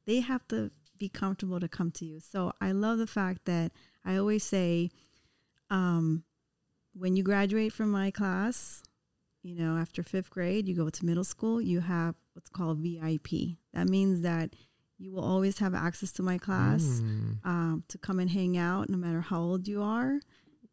[0.06, 3.72] they have to be comfortable to come to you so i love the fact that
[4.06, 4.90] i always say
[5.70, 6.24] um,
[6.94, 8.82] when you graduate from my class,
[9.44, 13.58] you know, after fifth grade, you go to middle school, you have what's called VIP.
[13.74, 14.56] That means that
[14.98, 17.46] you will always have access to my class Mm.
[17.46, 20.20] um, to come and hang out no matter how old you are.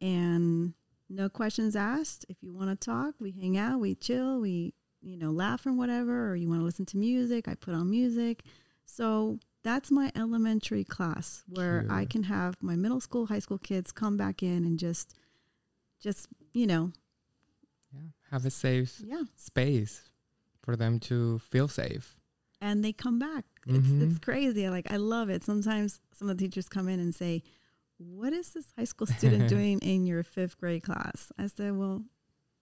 [0.01, 0.73] And
[1.09, 2.27] no questions asked.
[2.29, 5.79] If you want to talk, we hang out, we chill, we, you know, laugh and
[5.79, 8.43] whatever, or you want to listen to music, I put on music.
[8.85, 13.93] So that's my elementary class where I can have my middle school, high school kids
[13.93, 15.15] come back in and just,
[16.01, 16.93] just, you know,
[17.93, 18.01] Yeah.
[18.31, 19.23] Have a safe yeah.
[19.37, 20.11] space
[20.63, 22.17] for them to feel safe.
[22.61, 23.45] And they come back.
[23.67, 24.23] It's, it's Mhm.
[24.23, 24.69] crazy.
[24.69, 25.43] Like, I love it.
[25.45, 27.43] Sometimes some of the teachers come in and say,
[27.99, 31.33] what is this high school student doing in your fifth grade class?
[31.39, 32.05] I said, well,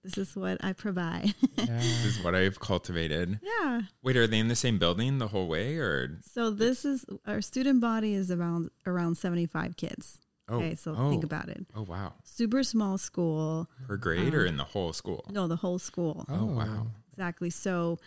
[0.02, 1.34] this is what I provide.
[1.56, 1.64] Yeah.
[2.04, 3.40] This is what I've cultivated.
[3.42, 3.82] yeah.
[4.02, 7.40] Wait, are they in the same building the whole way, or So this is our
[7.40, 10.20] student body is around around 75 kids.
[10.48, 11.66] oh, Okay, so oh, think about it.
[11.74, 13.66] Oh wow, Super small school.
[13.88, 15.24] per grade or Um, in the whole school?
[15.30, 16.26] No, the whole school.
[16.28, 16.88] Oh, wow.
[17.10, 17.48] Exactly.
[17.50, 17.98] So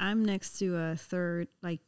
[0.00, 1.80] I'm next to a third, like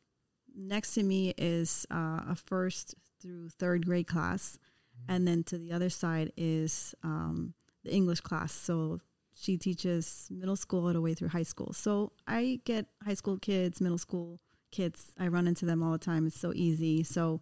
[0.54, 4.58] next to me is uh, a first through third grade class.
[5.08, 8.52] And then to the other side is um, the English class.
[8.52, 9.00] So
[9.34, 11.72] she teaches middle school all the way through high school.
[11.72, 14.40] So I get high school kids, middle school
[14.72, 15.12] kids.
[15.18, 16.26] I run into them all the time.
[16.26, 17.02] It's so easy.
[17.02, 17.40] So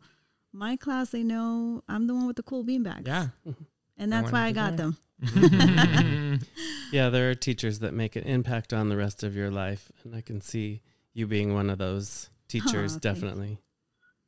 [0.53, 3.07] my class, they know I'm the one with the cool beanbags.
[3.07, 3.29] Yeah.
[3.97, 4.97] And that's why I got join.
[5.23, 6.41] them.
[6.95, 10.15] Yeah, there are teachers that make an impact on the rest of your life, and
[10.15, 10.81] I can see
[11.13, 12.73] you being one of those teachers.
[12.73, 13.01] Aw, thank you.
[13.01, 13.59] definitely.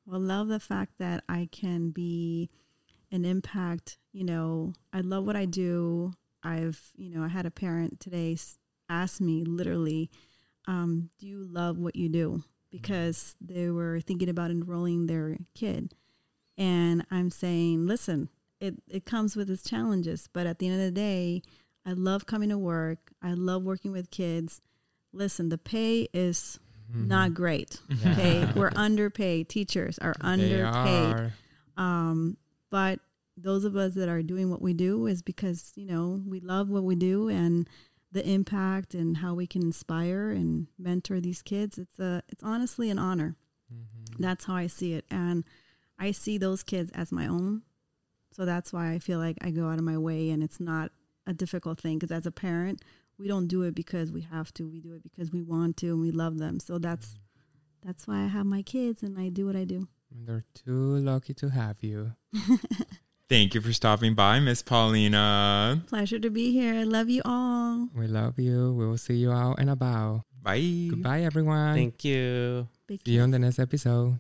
[0.05, 2.51] Well, love the fact that I can be
[3.13, 3.99] an impact.
[4.13, 6.13] You know, I love what I do.
[6.43, 8.37] I've, you know, I had a parent today
[8.89, 10.11] ask me literally,
[10.67, 15.95] um, "Do you love what you do?" Because they were thinking about enrolling their kid,
[16.59, 18.29] and I'm saying, "Listen,
[18.61, 21.43] it it comes with its challenges, but at the end of the day,
[21.85, 23.13] I love coming to work.
[23.23, 24.61] I love working with kids.
[25.13, 26.59] Listen, the pay is
[26.93, 27.81] not great.
[28.07, 29.49] Okay, we're underpaid.
[29.49, 31.15] Teachers are They underpaid.
[31.15, 31.33] are.
[31.77, 32.37] Um,
[32.71, 33.01] but
[33.37, 36.69] those of us that are doing what we do is because you know we love
[36.69, 37.69] what we do and
[38.13, 41.79] the impact and how we can inspire and mentor these kids.
[41.79, 43.37] It's a it's honestly an honor.
[43.73, 44.23] Mm-hmm.
[44.23, 45.45] That's how I see it, and
[45.99, 47.63] I see those kids as my own.
[48.33, 50.93] So that's why I feel like I go out of my way, and it's not
[51.27, 51.99] a difficult thing.
[51.99, 52.83] Because as a parent,
[53.19, 54.67] we don't do it because we have to.
[54.67, 56.61] We do it because we want to, and we love them.
[56.61, 57.89] So that's mm-hmm.
[57.89, 59.89] that's why I have my kids, and I do what I do.
[60.11, 62.13] And They're too lucky to have you.
[63.29, 65.83] Thank you for stopping by, Miss Paulina.
[65.89, 66.75] Pleasure to be here.
[66.75, 67.89] I love you all.
[67.93, 68.73] We love you.
[68.73, 70.23] We will see you out and about.
[70.43, 70.87] Bye.
[70.91, 71.75] Goodbye, everyone.
[71.75, 72.69] Thank you.
[72.87, 74.19] Big See you on the next episode.